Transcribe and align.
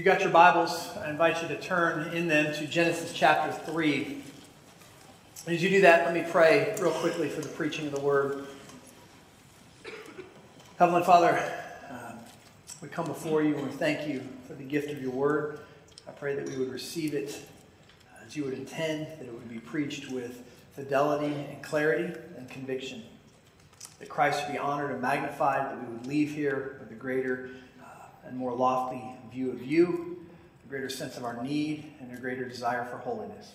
you 0.00 0.04
got 0.06 0.22
your 0.22 0.30
Bibles, 0.30 0.96
I 0.96 1.10
invite 1.10 1.42
you 1.42 1.48
to 1.48 1.60
turn 1.60 2.14
in 2.14 2.26
them 2.26 2.54
to 2.54 2.66
Genesis 2.66 3.12
chapter 3.12 3.52
3. 3.70 4.22
As 5.46 5.62
you 5.62 5.68
do 5.68 5.82
that, 5.82 6.06
let 6.06 6.14
me 6.14 6.24
pray 6.26 6.74
real 6.80 6.90
quickly 6.90 7.28
for 7.28 7.42
the 7.42 7.48
preaching 7.48 7.86
of 7.86 7.92
the 7.92 8.00
word. 8.00 8.46
Heavenly 10.78 11.02
Father, 11.02 11.52
uh, 11.90 12.12
we 12.80 12.88
come 12.88 13.04
before 13.04 13.42
you 13.42 13.54
and 13.58 13.66
we 13.66 13.72
thank 13.74 14.08
you 14.08 14.22
for 14.46 14.54
the 14.54 14.64
gift 14.64 14.90
of 14.90 15.02
your 15.02 15.10
word. 15.10 15.58
I 16.08 16.12
pray 16.12 16.34
that 16.34 16.48
we 16.48 16.56
would 16.56 16.72
receive 16.72 17.12
it 17.12 17.38
as 18.26 18.34
you 18.34 18.44
would 18.44 18.54
intend, 18.54 19.06
that 19.06 19.26
it 19.26 19.34
would 19.34 19.50
be 19.50 19.58
preached 19.58 20.10
with 20.10 20.42
fidelity 20.72 21.34
and 21.34 21.62
clarity 21.62 22.18
and 22.38 22.48
conviction. 22.48 23.02
That 23.98 24.08
Christ 24.08 24.46
would 24.46 24.52
be 24.52 24.58
honored 24.58 24.92
and 24.92 25.02
magnified, 25.02 25.66
that 25.66 25.78
we 25.78 25.92
would 25.92 26.06
leave 26.06 26.34
here 26.34 26.78
with 26.80 26.90
a 26.90 26.94
greater 26.94 27.50
uh, 27.82 28.06
and 28.26 28.38
more 28.38 28.54
lofty 28.54 29.19
view 29.30 29.50
of 29.50 29.62
you, 29.62 30.24
a 30.64 30.68
greater 30.68 30.88
sense 30.88 31.16
of 31.16 31.24
our 31.24 31.42
need, 31.42 31.92
and 32.00 32.16
a 32.16 32.20
greater 32.20 32.44
desire 32.44 32.84
for 32.84 32.98
holiness. 32.98 33.52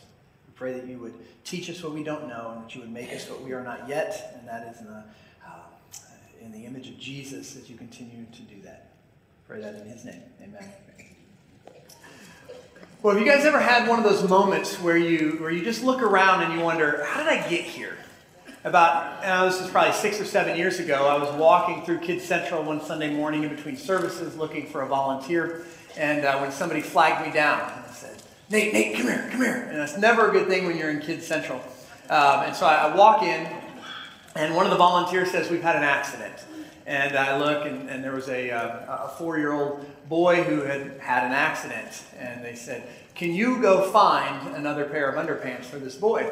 We 0.48 0.54
pray 0.56 0.74
that 0.74 0.86
you 0.86 0.98
would 1.00 1.14
teach 1.44 1.70
us 1.70 1.84
what 1.84 1.94
we 1.94 2.04
don't 2.04 2.28
know, 2.28 2.54
and 2.56 2.66
that 2.66 2.76
you 2.76 2.82
would 2.82 2.92
make 2.92 3.12
us 3.12 3.30
what 3.30 3.42
we 3.42 3.54
are 3.54 3.64
not 3.64 3.88
yet, 3.88 4.36
and 4.38 4.48
that 4.48 4.74
is 4.74 4.82
in 4.82 4.88
the, 4.88 5.04
uh, 5.46 5.50
in 6.42 6.52
the 6.52 6.66
image 6.66 6.90
of 6.90 6.98
Jesus 7.00 7.56
as 7.56 7.70
you 7.70 7.78
continue 7.78 8.26
to 8.34 8.42
do 8.42 8.62
that. 8.64 8.92
Pray 9.48 9.62
that 9.62 9.76
in 9.76 9.88
his 9.88 10.06
name. 10.06 10.24
Amen. 10.42 10.66
Well, 13.02 13.14
have 13.14 13.24
you 13.24 13.32
guys 13.32 13.46
ever 13.46 13.60
had 13.60 13.88
one 13.88 14.00
of 14.00 14.06
those 14.06 14.28
moments 14.28 14.82
where 14.82 14.98
you 14.98 15.38
where 15.40 15.52
you 15.52 15.64
just 15.64 15.84
look 15.84 16.02
around 16.02 16.42
and 16.42 16.54
you 16.54 16.62
wonder, 16.62 17.06
how 17.06 17.20
did 17.20 17.28
I 17.28 17.48
get 17.48 17.62
here? 17.62 17.96
About 18.66 19.22
this 19.22 19.62
was 19.62 19.70
probably 19.70 19.94
six 19.94 20.20
or 20.20 20.26
seven 20.26 20.58
years 20.58 20.80
ago. 20.80 21.06
I 21.06 21.20
was 21.20 21.32
walking 21.36 21.86
through 21.86 22.00
Kids 22.00 22.24
Central 22.26 22.64
one 22.64 22.82
Sunday 22.82 23.14
morning 23.14 23.44
in 23.44 23.56
between 23.56 23.78
services, 23.78 24.36
looking 24.38 24.66
for 24.66 24.82
a 24.82 24.88
volunteer, 24.88 25.68
and 25.96 26.26
uh, 26.26 26.40
when 26.40 26.52
somebody 26.52 26.82
flagged 26.82 27.28
me 27.28 27.32
down 27.32 27.72
and 27.72 27.94
said, 27.94 28.24
"Nate, 28.50 28.74
Nate, 28.74 28.96
come 28.96 29.06
here, 29.06 29.30
come 29.30 29.42
here," 29.42 29.68
and 29.70 29.78
that's 29.78 30.00
never 30.00 30.30
a 30.30 30.32
good 30.32 30.48
thing 30.48 30.66
when 30.66 30.76
you're 30.76 30.90
in 30.90 31.00
Kids 31.00 31.28
Central. 31.28 31.60
Um, 32.10 32.46
and 32.46 32.56
so 32.56 32.66
I, 32.66 32.88
I 32.88 32.96
walk 32.96 33.22
in, 33.22 33.48
and 34.34 34.56
one 34.56 34.66
of 34.66 34.72
the 34.72 34.80
volunteers 34.80 35.30
says, 35.30 35.52
"We've 35.52 35.62
had 35.62 35.76
an 35.76 35.84
accident." 35.84 36.34
And 36.88 37.16
I 37.16 37.38
look, 37.38 37.68
and, 37.68 37.88
and 37.88 38.04
there 38.04 38.14
was 38.14 38.30
a, 38.30 38.50
uh, 38.50 39.06
a 39.06 39.10
four 39.10 39.38
year 39.38 39.54
old 39.54 39.86
boy 40.10 40.44
who 40.44 40.62
had 40.62 41.00
had 41.00 41.24
an 41.24 41.32
accident. 41.32 42.04
And 42.16 42.46
they 42.46 42.54
said, 42.54 42.84
Can 43.16 43.34
you 43.34 43.60
go 43.60 43.90
find 43.90 44.56
another 44.56 44.86
pair 44.86 45.10
of 45.10 45.16
underpants 45.16 45.66
for 45.66 45.80
this 45.80 45.96
boy? 45.96 46.32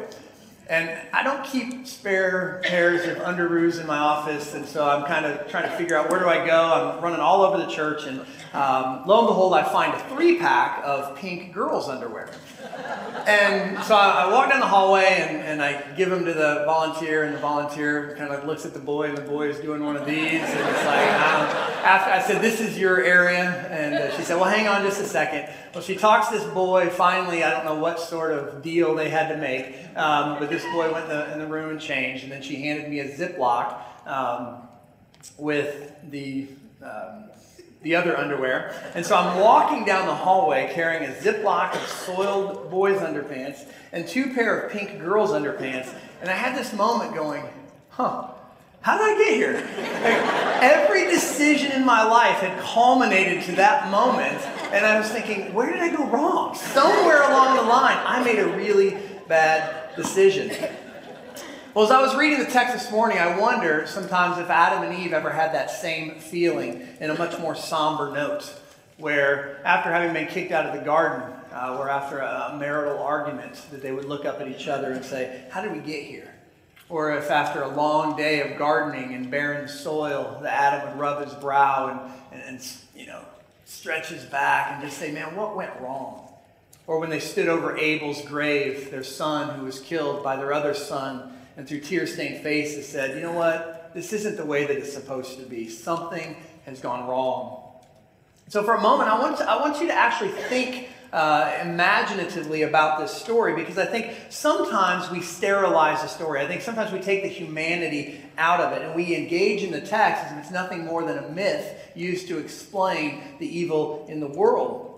And 0.68 0.98
I 1.12 1.24
don't 1.24 1.44
keep 1.44 1.86
spare 1.86 2.62
pairs 2.64 3.06
of 3.06 3.18
underoos 3.18 3.82
in 3.82 3.88
my 3.88 3.98
office, 3.98 4.54
and 4.54 4.66
so 4.66 4.88
I'm 4.88 5.04
kind 5.06 5.26
of 5.26 5.50
trying 5.50 5.70
to 5.70 5.76
figure 5.76 5.98
out 5.98 6.10
where 6.10 6.20
do 6.20 6.28
I 6.28 6.46
go. 6.46 6.72
I'm 6.96 7.04
running 7.04 7.20
all 7.20 7.42
over 7.42 7.58
the 7.58 7.70
church, 7.70 8.06
and 8.06 8.22
um, 8.54 9.04
lo 9.06 9.20
and 9.20 9.28
behold, 9.28 9.54
I 9.54 9.64
find 9.64 9.94
a 9.94 10.00
three 10.10 10.40
pack 10.40 10.82
of 10.86 11.18
pink 11.18 11.54
girls' 11.54 11.90
underwear. 11.90 12.30
And 13.26 13.82
so 13.86 13.96
I, 13.96 14.26
I, 14.26 14.34
walk 14.34 14.50
down 14.50 14.60
the 14.60 14.68
hallway 14.68 15.06
and, 15.06 15.38
and 15.38 15.62
I 15.62 15.82
give 15.96 16.10
them 16.10 16.26
to 16.26 16.34
the 16.34 16.64
volunteer, 16.66 17.24
and 17.24 17.34
the 17.34 17.40
volunteer 17.40 18.16
kind 18.18 18.30
of 18.30 18.38
like 18.38 18.46
looks 18.46 18.66
at 18.66 18.74
the 18.74 18.80
boy, 18.80 19.08
and 19.08 19.18
the 19.18 19.22
boy 19.22 19.48
is 19.48 19.60
doing 19.60 19.84
one 19.84 19.96
of 19.96 20.06
these. 20.06 20.42
And 20.42 20.70
it's 20.70 20.86
like, 20.86 21.08
um, 21.08 21.48
after 21.86 22.12
I 22.12 22.22
said, 22.22 22.42
This 22.42 22.60
is 22.60 22.78
your 22.78 23.02
area. 23.02 23.66
And 23.70 23.96
uh, 23.96 24.18
she 24.18 24.24
said, 24.24 24.36
Well, 24.36 24.50
hang 24.50 24.68
on 24.68 24.84
just 24.84 25.00
a 25.00 25.06
second. 25.06 25.54
Well, 25.74 25.82
she 25.82 25.96
talks 25.96 26.30
this 26.30 26.44
boy. 26.44 26.90
Finally, 26.90 27.46
I 27.46 27.52
don't 27.52 27.64
know 27.64 27.76
what 27.76 28.00
sort 28.00 28.32
of 28.32 28.62
deal 28.62 28.94
they 28.94 29.10
had 29.10 29.30
to 29.30 29.38
make, 29.38 29.76
um, 29.96 30.38
but 30.40 30.50
this 30.50 30.64
boy 30.74 30.92
went 30.92 31.06
in 31.06 31.18
the, 31.18 31.34
in 31.34 31.40
the, 31.40 31.48
room 31.48 31.70
and 31.70 31.80
changed. 31.80 32.24
And 32.24 32.32
then 32.32 32.42
she 32.42 32.58
handed 32.58 32.90
me 32.90 33.00
a 33.00 33.10
Ziploc 33.10 33.80
um, 34.06 34.68
with 35.38 35.94
the. 36.10 36.48
Um, 36.82 37.30
the 37.84 37.96
other 37.96 38.18
underwear. 38.18 38.74
And 38.96 39.06
so 39.06 39.16
I'm 39.16 39.40
walking 39.40 39.86
down 39.86 40.08
the 40.08 40.16
hallway 40.16 40.72
carrying 40.74 41.04
a 41.04 41.14
Ziploc 41.14 41.76
of 41.76 41.88
soiled 41.88 42.72
boys' 42.72 43.00
underpants 43.00 43.68
and 43.92 44.08
two 44.08 44.34
pair 44.34 44.62
of 44.62 44.72
pink 44.72 45.00
girls' 45.00 45.32
underpants. 45.32 45.94
And 46.22 46.30
I 46.30 46.34
had 46.34 46.58
this 46.58 46.74
moment 46.74 47.14
going, 47.14 47.46
huh, 47.90 48.30
how 48.82 48.98
did 48.98 49.16
I 49.16 49.24
get 49.24 49.34
here? 49.34 49.54
Like, 49.54 50.64
every 50.64 51.06
decision 51.06 51.72
in 51.72 51.86
my 51.86 52.04
life 52.04 52.38
had 52.38 52.58
culminated 52.62 53.44
to 53.44 53.52
that 53.58 53.92
moment. 53.92 54.42
And 54.74 54.86
I 54.86 54.98
was 54.98 55.10
thinking, 55.10 55.54
where 55.54 55.72
did 55.72 55.82
I 55.82 55.96
go 55.96 56.06
wrong? 56.06 56.56
Somewhere 56.56 57.22
along 57.22 57.58
the 57.58 57.64
line, 57.64 57.98
I 57.98 58.24
made 58.24 58.40
a 58.40 58.48
really 58.48 58.98
bad 59.28 59.96
decision. 59.96 60.52
Well, 61.74 61.86
as 61.86 61.90
I 61.90 62.04
was 62.04 62.16
reading 62.16 62.38
the 62.38 62.46
text 62.46 62.72
this 62.72 62.92
morning, 62.92 63.18
I 63.18 63.40
wonder 63.40 63.88
sometimes 63.88 64.38
if 64.38 64.48
Adam 64.52 64.84
and 64.84 65.04
Eve 65.04 65.12
ever 65.12 65.32
had 65.32 65.56
that 65.56 65.72
same 65.72 66.20
feeling 66.20 66.88
in 67.00 67.10
a 67.10 67.18
much 67.18 67.40
more 67.40 67.56
somber 67.56 68.12
note, 68.12 68.54
where 68.98 69.60
after 69.66 69.92
having 69.92 70.14
been 70.14 70.28
kicked 70.28 70.52
out 70.52 70.68
of 70.68 70.78
the 70.78 70.86
garden, 70.86 71.34
uh, 71.52 71.76
or 71.80 71.90
after 71.90 72.20
a 72.20 72.56
marital 72.60 73.00
argument, 73.00 73.60
that 73.72 73.82
they 73.82 73.92
would 73.92 74.06
look 74.06 74.24
up 74.24 74.40
at 74.40 74.48
each 74.48 74.68
other 74.68 74.92
and 74.92 75.04
say, 75.04 75.46
How 75.50 75.64
did 75.64 75.72
we 75.72 75.80
get 75.80 76.04
here? 76.04 76.32
Or 76.90 77.18
if 77.18 77.32
after 77.32 77.64
a 77.64 77.70
long 77.70 78.16
day 78.16 78.42
of 78.42 78.60
gardening 78.60 79.14
in 79.14 79.32
barren 79.32 79.68
soil, 79.68 80.38
the 80.44 80.52
Adam 80.52 80.88
would 80.88 81.00
rub 81.00 81.26
his 81.26 81.34
brow 81.34 81.88
and, 82.32 82.40
and, 82.40 82.50
and 82.50 82.68
you 82.96 83.08
know, 83.08 83.26
stretch 83.66 84.10
his 84.10 84.26
back 84.26 84.74
and 84.74 84.84
just 84.84 85.00
say, 85.00 85.12
Man, 85.12 85.36
what 85.36 85.56
went 85.56 85.72
wrong? 85.82 86.30
Or 86.86 87.00
when 87.00 87.10
they 87.10 87.20
stood 87.20 87.48
over 87.48 87.76
Abel's 87.76 88.22
grave, 88.22 88.92
their 88.92 89.04
son 89.04 89.58
who 89.58 89.66
was 89.66 89.80
killed 89.80 90.24
by 90.24 90.36
their 90.36 90.54
other 90.54 90.76
son 90.76 91.33
and 91.58 91.68
through 91.68 91.82
tear 91.82 92.08
stained 92.08 92.44
faces 92.44 92.88
said, 92.88 93.16
You 93.16 93.22
know 93.22 93.32
what? 93.32 93.92
This 93.94 94.14
isn't 94.14 94.38
the 94.38 94.46
way 94.46 94.66
that 94.66 94.78
it's 94.78 94.94
supposed 94.94 95.38
to 95.40 95.46
be. 95.46 95.70
Something 95.70 96.36
has 96.66 96.80
gone 96.80 97.08
wrong. 97.08 97.60
So, 98.50 98.64
for 98.64 98.74
a 98.74 98.82
moment, 98.82 99.10
I 99.10 99.20
want, 99.20 99.38
to, 99.38 99.50
I 99.50 99.60
want 99.62 99.80
you 99.80 99.88
to 99.88 99.94
actually 99.94 100.30
think 100.30 100.90
uh, 101.14 101.60
imaginatively 101.62 102.64
about 102.64 103.00
this 103.00 103.12
story 103.12 103.56
because 103.56 103.78
I 103.78 103.86
think 103.86 104.16
sometimes 104.30 105.12
we 105.12 105.22
sterilize 105.22 106.02
the 106.02 106.08
story. 106.08 106.42
I 106.42 106.48
think 106.48 106.62
sometimes 106.62 106.92
we 106.92 107.00
take 107.00 107.22
the 107.22 107.30
humanity 107.30 108.20
out 108.38 108.60
of 108.60 108.74
it 108.74 108.82
and 108.82 108.96
we 108.96 109.16
engage 109.16 109.62
in 109.62 109.72
the 109.72 109.80
text 109.80 110.26
as 110.26 110.32
if 110.32 110.38
it's 110.40 110.52
nothing 110.52 110.84
more 110.84 111.04
than 111.06 111.20
a 111.20 111.30
myth 111.30 111.92
used 111.96 112.28
to 112.30 112.40
explain 112.40 113.22
the 113.40 113.48
evil 113.48 114.08
in 114.10 114.20
the 114.20 114.28
world. 114.28 114.90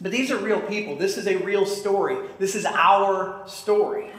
But 0.00 0.10
these 0.10 0.32
are 0.32 0.36
real 0.36 0.60
people. 0.60 0.96
This 0.96 1.16
is 1.16 1.28
a 1.28 1.36
real 1.36 1.64
story. 1.64 2.16
This 2.40 2.56
is 2.56 2.66
our 2.66 3.44
story. 3.46 4.10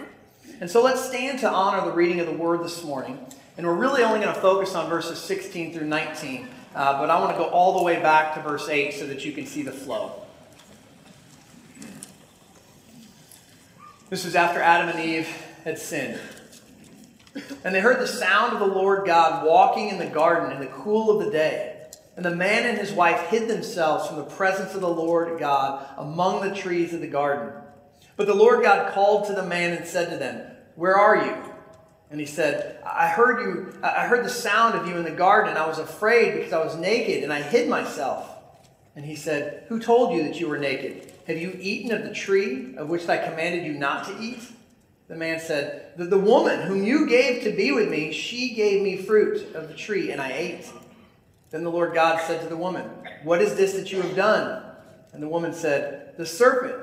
And 0.60 0.70
so 0.70 0.82
let's 0.82 1.04
stand 1.04 1.40
to 1.40 1.50
honor 1.50 1.86
the 1.86 1.92
reading 1.92 2.20
of 2.20 2.28
the 2.28 2.34
word 2.34 2.64
this 2.64 2.84
morning. 2.84 3.26
And 3.58 3.68
we're 3.68 3.76
really 3.76 4.04
only 4.04 4.20
going 4.20 4.34
to 4.34 4.42
focus 4.42 4.76
on 4.76 4.90
verses 4.90 5.20
16 5.20 5.74
through 5.74 5.88
19. 5.88 6.48
Uh, 6.76 7.00
but 7.00 7.10
I 7.10 7.20
want 7.20 7.32
to 7.32 7.38
go 7.38 7.50
all 7.50 7.78
the 7.78 7.84
way 7.84 8.02
back 8.02 8.34
to 8.36 8.42
verse 8.42 8.68
8 8.68 8.94
so 8.94 9.06
that 9.08 9.24
you 9.26 9.32
can 9.32 9.46
see 9.46 9.62
the 9.62 9.72
flow. 9.72 10.24
This 14.10 14.26
was 14.26 14.36
after 14.36 14.60
Adam 14.60 14.90
and 14.90 15.00
Eve 15.00 15.28
had 15.64 15.78
sinned. 15.78 16.20
And 17.64 17.74
they 17.74 17.80
heard 17.80 18.00
the 18.00 18.08
sound 18.08 18.54
of 18.54 18.60
the 18.60 18.68
Lord 18.68 19.08
God 19.08 19.46
walking 19.46 19.90
in 19.90 19.98
the 19.98 20.06
garden 20.06 20.52
in 20.52 20.60
the 20.60 20.68
cool 20.68 21.10
of 21.10 21.26
the 21.26 21.32
day. 21.32 21.88
And 22.16 22.24
the 22.24 22.36
man 22.36 22.68
and 22.68 22.78
his 22.78 22.92
wife 22.92 23.30
hid 23.30 23.48
themselves 23.48 24.08
from 24.08 24.18
the 24.18 24.24
presence 24.24 24.76
of 24.76 24.82
the 24.82 24.88
Lord 24.88 25.40
God 25.40 25.84
among 25.98 26.48
the 26.48 26.56
trees 26.56 26.94
of 26.94 27.02
the 27.02 27.08
garden. 27.08 27.63
But 28.16 28.28
the 28.28 28.34
Lord 28.34 28.64
God 28.64 28.94
called 28.94 29.28
to 29.28 29.34
the 29.34 29.44
man 29.44 29.76
and 29.76 29.86
said 29.86 30.10
to 30.10 30.18
them, 30.18 30.46
Where 30.76 30.96
are 30.96 31.26
you? 31.26 31.36
And 32.10 32.20
he 32.20 32.28
said, 32.28 32.82
I 32.86 33.08
heard 33.08 33.42
you, 33.42 33.80
I 33.82 34.06
heard 34.06 34.24
the 34.24 34.30
sound 34.30 34.76
of 34.76 34.88
you 34.88 34.96
in 34.98 35.04
the 35.04 35.12
garden. 35.12 35.50
And 35.50 35.58
I 35.58 35.68
was 35.68 35.80
afraid 35.80 36.36
because 36.36 36.54
I 36.54 36.64
was 36.64 36.76
naked 36.76 37.24
and 37.24 37.34
I 37.34 37.42
hid 37.42 37.68
myself. 37.68 38.30
And 38.96 39.04
he 39.04 39.16
said, 39.16 39.66
Who 39.70 39.80
told 39.80 40.16
you 40.16 40.24
that 40.24 40.40
you 40.40 40.48
were 40.48 40.58
naked? 40.60 41.12
Have 41.28 41.38
you 41.38 41.58
eaten 41.60 41.92
of 41.92 42.04
the 42.04 42.14
tree 42.14 42.76
of 42.78 42.90
which 42.90 43.08
I 43.10 43.18
commanded 43.18 43.66
you 43.66 43.74
not 43.74 44.06
to 44.06 44.20
eat? 44.22 44.44
The 45.08 45.16
man 45.16 45.40
said, 45.40 45.94
the, 45.98 46.06
the 46.06 46.18
woman 46.18 46.62
whom 46.62 46.84
you 46.84 47.08
gave 47.08 47.44
to 47.44 47.52
be 47.52 47.72
with 47.72 47.90
me, 47.90 48.12
she 48.12 48.54
gave 48.54 48.82
me 48.82 48.98
fruit 48.98 49.54
of 49.54 49.68
the 49.68 49.74
tree, 49.74 50.12
and 50.12 50.22
I 50.22 50.32
ate. 50.32 50.72
Then 51.52 51.64
the 51.64 51.70
Lord 51.70 51.94
God 51.94 52.22
said 52.22 52.42
to 52.42 52.48
the 52.48 52.58
woman, 52.58 52.90
What 53.24 53.42
is 53.42 53.56
this 53.56 53.74
that 53.74 53.92
you 53.92 54.02
have 54.02 54.16
done? 54.16 54.64
And 55.12 55.22
the 55.22 55.28
woman 55.28 55.54
said, 55.54 56.18
The 56.18 56.26
serpent, 56.26 56.83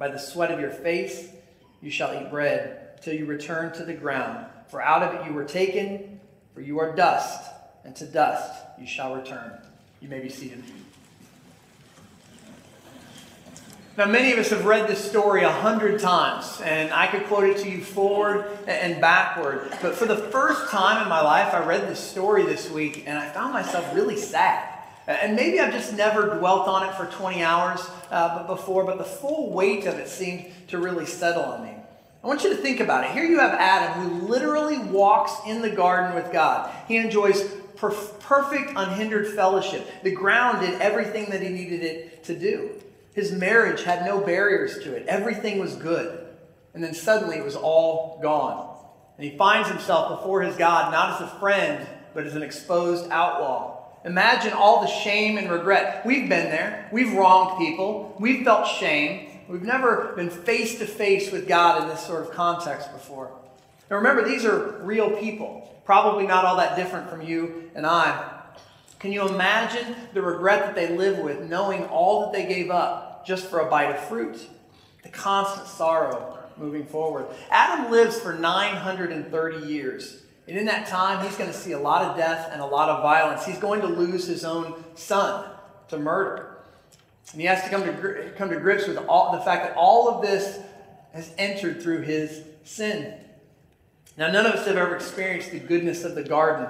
By 0.00 0.08
the 0.08 0.18
sweat 0.18 0.50
of 0.50 0.58
your 0.58 0.70
face 0.70 1.28
you 1.82 1.90
shall 1.90 2.14
eat 2.14 2.30
bread 2.30 3.02
till 3.02 3.12
you 3.12 3.26
return 3.26 3.70
to 3.74 3.84
the 3.84 3.92
ground. 3.92 4.46
For 4.68 4.80
out 4.80 5.02
of 5.02 5.14
it 5.14 5.26
you 5.26 5.34
were 5.34 5.44
taken, 5.44 6.20
for 6.54 6.62
you 6.62 6.80
are 6.80 6.96
dust, 6.96 7.52
and 7.84 7.94
to 7.96 8.06
dust 8.06 8.50
you 8.80 8.86
shall 8.86 9.14
return. 9.14 9.60
You 10.00 10.08
may 10.08 10.20
be 10.20 10.30
seated. 10.30 10.64
Now, 13.98 14.06
many 14.06 14.32
of 14.32 14.38
us 14.38 14.48
have 14.48 14.64
read 14.64 14.88
this 14.88 15.04
story 15.04 15.42
a 15.42 15.52
hundred 15.52 16.00
times, 16.00 16.62
and 16.62 16.90
I 16.94 17.06
could 17.08 17.24
quote 17.24 17.44
it 17.44 17.58
to 17.58 17.68
you 17.68 17.84
forward 17.84 18.46
and 18.66 19.02
backward. 19.02 19.70
But 19.82 19.94
for 19.94 20.06
the 20.06 20.16
first 20.16 20.70
time 20.70 21.02
in 21.02 21.10
my 21.10 21.20
life, 21.20 21.52
I 21.52 21.62
read 21.62 21.86
this 21.86 22.00
story 22.00 22.44
this 22.44 22.70
week, 22.70 23.04
and 23.06 23.18
I 23.18 23.28
found 23.28 23.52
myself 23.52 23.94
really 23.94 24.16
sad. 24.16 24.69
And 25.10 25.36
maybe 25.36 25.60
I've 25.60 25.72
just 25.72 25.94
never 25.94 26.38
dwelt 26.38 26.68
on 26.68 26.88
it 26.88 26.94
for 26.94 27.06
20 27.06 27.42
hours 27.42 27.80
uh, 28.10 28.46
before, 28.46 28.84
but 28.84 28.98
the 28.98 29.04
full 29.04 29.50
weight 29.50 29.86
of 29.86 29.94
it 29.94 30.08
seemed 30.08 30.46
to 30.68 30.78
really 30.78 31.06
settle 31.06 31.44
on 31.44 31.64
me. 31.64 31.74
I 32.22 32.26
want 32.26 32.44
you 32.44 32.50
to 32.50 32.56
think 32.56 32.80
about 32.80 33.04
it. 33.04 33.12
Here 33.12 33.24
you 33.24 33.38
have 33.38 33.54
Adam 33.54 34.10
who 34.10 34.26
literally 34.26 34.78
walks 34.78 35.32
in 35.46 35.62
the 35.62 35.70
garden 35.70 36.14
with 36.14 36.30
God. 36.32 36.70
He 36.86 36.98
enjoys 36.98 37.42
perf- 37.76 38.20
perfect, 38.20 38.72
unhindered 38.76 39.28
fellowship. 39.28 39.88
The 40.02 40.12
ground 40.12 40.60
did 40.60 40.80
everything 40.80 41.30
that 41.30 41.40
he 41.40 41.48
needed 41.48 41.82
it 41.82 42.24
to 42.24 42.38
do. 42.38 42.72
His 43.14 43.32
marriage 43.32 43.82
had 43.82 44.04
no 44.04 44.20
barriers 44.20 44.78
to 44.84 44.94
it, 44.94 45.06
everything 45.06 45.58
was 45.58 45.74
good. 45.76 46.26
And 46.72 46.84
then 46.84 46.94
suddenly 46.94 47.36
it 47.36 47.44
was 47.44 47.56
all 47.56 48.20
gone. 48.22 48.76
And 49.16 49.28
he 49.28 49.36
finds 49.36 49.68
himself 49.68 50.20
before 50.20 50.42
his 50.42 50.56
God 50.56 50.92
not 50.92 51.20
as 51.20 51.28
a 51.28 51.40
friend, 51.40 51.86
but 52.14 52.26
as 52.26 52.36
an 52.36 52.42
exposed 52.42 53.10
outlaw. 53.10 53.69
Imagine 54.04 54.54
all 54.54 54.80
the 54.80 54.86
shame 54.86 55.36
and 55.36 55.50
regret. 55.50 56.06
We've 56.06 56.28
been 56.28 56.50
there. 56.50 56.88
We've 56.90 57.12
wronged 57.12 57.58
people. 57.58 58.16
We've 58.18 58.44
felt 58.44 58.66
shame. 58.66 59.30
We've 59.48 59.62
never 59.62 60.12
been 60.16 60.30
face 60.30 60.78
to 60.78 60.86
face 60.86 61.30
with 61.30 61.46
God 61.46 61.82
in 61.82 61.88
this 61.88 62.06
sort 62.06 62.22
of 62.22 62.30
context 62.30 62.92
before. 62.92 63.30
Now 63.90 63.96
remember, 63.96 64.26
these 64.26 64.44
are 64.44 64.80
real 64.82 65.10
people, 65.10 65.68
probably 65.84 66.26
not 66.26 66.44
all 66.44 66.56
that 66.56 66.76
different 66.76 67.10
from 67.10 67.22
you 67.22 67.70
and 67.74 67.84
I. 67.84 68.38
Can 69.00 69.12
you 69.12 69.26
imagine 69.26 69.96
the 70.14 70.22
regret 70.22 70.60
that 70.60 70.74
they 70.74 70.96
live 70.96 71.18
with, 71.18 71.48
knowing 71.48 71.86
all 71.86 72.22
that 72.22 72.32
they 72.32 72.46
gave 72.46 72.70
up 72.70 73.26
just 73.26 73.46
for 73.46 73.60
a 73.60 73.68
bite 73.68 73.90
of 73.90 73.98
fruit? 74.04 74.46
The 75.02 75.08
constant 75.08 75.66
sorrow 75.66 76.38
moving 76.56 76.86
forward. 76.86 77.26
Adam 77.50 77.90
lives 77.90 78.20
for 78.20 78.34
930 78.34 79.66
years. 79.66 80.19
And 80.50 80.58
in 80.58 80.66
that 80.66 80.86
time, 80.86 81.24
he's 81.24 81.36
going 81.36 81.50
to 81.50 81.56
see 81.56 81.72
a 81.72 81.78
lot 81.78 82.02
of 82.02 82.16
death 82.16 82.50
and 82.52 82.60
a 82.60 82.66
lot 82.66 82.88
of 82.88 83.02
violence. 83.02 83.46
He's 83.46 83.58
going 83.58 83.80
to 83.80 83.86
lose 83.86 84.26
his 84.26 84.44
own 84.44 84.84
son 84.94 85.48
to 85.88 85.98
murder. 85.98 86.58
And 87.32 87.40
he 87.40 87.46
has 87.46 87.62
to 87.62 87.70
come 87.70 87.84
to, 87.84 88.32
come 88.36 88.50
to 88.50 88.58
grips 88.58 88.86
with 88.86 88.98
all, 88.98 89.32
the 89.32 89.40
fact 89.40 89.64
that 89.64 89.76
all 89.76 90.08
of 90.08 90.22
this 90.22 90.58
has 91.14 91.32
entered 91.38 91.80
through 91.80 92.02
his 92.02 92.42
sin. 92.64 93.14
Now, 94.18 94.30
none 94.30 94.44
of 94.44 94.52
us 94.54 94.66
have 94.66 94.76
ever 94.76 94.94
experienced 94.96 95.52
the 95.52 95.60
goodness 95.60 96.04
of 96.04 96.14
the 96.14 96.24
garden 96.24 96.66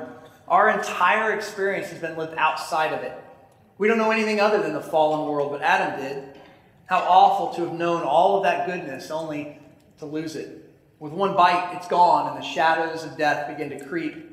our 0.51 0.69
entire 0.69 1.33
experience 1.33 1.91
has 1.91 2.01
been 2.01 2.19
lived 2.19 2.35
outside 2.37 2.93
of 2.93 3.05
it. 3.05 3.15
We 3.79 3.87
don't 3.87 3.99
know 3.99 4.11
anything 4.11 4.41
other 4.41 4.61
than 4.61 4.73
the 4.73 4.81
fallen 4.81 5.31
world, 5.31 5.53
but 5.53 5.63
Adam 5.63 6.01
did. 6.01 6.25
How 6.87 6.99
awful 6.99 7.55
to 7.55 7.71
have 7.71 7.79
known 7.79 8.03
all 8.03 8.37
of 8.37 8.43
that 8.43 8.67
goodness 8.67 9.13
only 9.13 9.59
to 10.01 10.07
lose 10.07 10.35
it. 10.35 10.70
With 11.01 11.13
one 11.13 11.35
bite, 11.35 11.75
it's 11.77 11.89
gone, 11.89 12.29
and 12.29 12.37
the 12.37 12.47
shadows 12.47 13.05
of 13.05 13.17
death 13.17 13.49
begin 13.49 13.71
to 13.71 13.83
creep. 13.87 14.31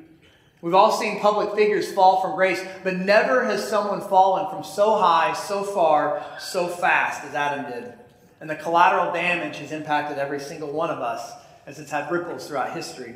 We've 0.61 0.73
all 0.73 0.91
seen 0.91 1.21
public 1.21 1.55
figures 1.55 1.93
fall 1.93 2.21
from 2.21 2.35
grace, 2.35 2.61
but 2.83 2.97
never 2.97 3.45
has 3.45 3.65
someone 3.65 4.01
fallen 4.01 4.49
from 4.49 4.65
so 4.65 4.97
high, 4.97 5.33
so 5.33 5.63
far, 5.63 6.25
so 6.39 6.67
fast 6.67 7.23
as 7.23 7.33
Adam 7.33 7.71
did. 7.71 7.93
And 8.41 8.49
the 8.49 8.55
collateral 8.55 9.13
damage 9.13 9.57
has 9.57 9.71
impacted 9.71 10.17
every 10.17 10.41
single 10.41 10.73
one 10.73 10.89
of 10.89 10.99
us 10.99 11.31
as 11.65 11.79
it's 11.79 11.91
had 11.91 12.11
ripples 12.11 12.47
throughout 12.47 12.75
history. 12.75 13.15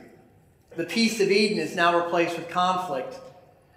The 0.78 0.86
peace 0.86 1.20
of 1.20 1.30
Eden 1.30 1.60
is 1.60 1.76
now 1.76 2.02
replaced 2.02 2.38
with 2.38 2.50
conflict. 2.50 3.16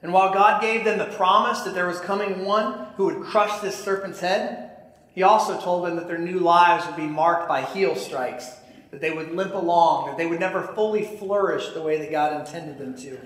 And 0.02 0.12
while 0.12 0.32
God 0.32 0.62
gave 0.62 0.84
them 0.84 0.98
the 0.98 1.16
promise 1.16 1.62
that 1.62 1.74
there 1.74 1.88
was 1.88 1.98
coming 1.98 2.44
one 2.44 2.86
who 2.96 3.06
would 3.06 3.24
crush 3.24 3.60
this 3.60 3.76
serpent's 3.82 4.20
head, 4.20 4.70
he 5.14 5.24
also 5.24 5.60
told 5.60 5.84
them 5.84 5.96
that 5.96 6.06
their 6.06 6.18
new 6.18 6.38
lives 6.38 6.86
would 6.86 6.96
be 6.96 7.06
marked 7.06 7.48
by 7.48 7.62
heel 7.62 7.96
strikes, 7.96 8.48
that 8.94 9.00
they 9.00 9.10
would 9.10 9.34
limp 9.34 9.54
along, 9.54 10.06
that 10.06 10.16
they 10.16 10.24
would 10.24 10.38
never 10.38 10.62
fully 10.62 11.02
flourish 11.02 11.70
the 11.70 11.82
way 11.82 11.98
that 11.98 12.12
God 12.12 12.38
intended 12.38 12.78
them 12.78 12.96
to. 12.98 13.18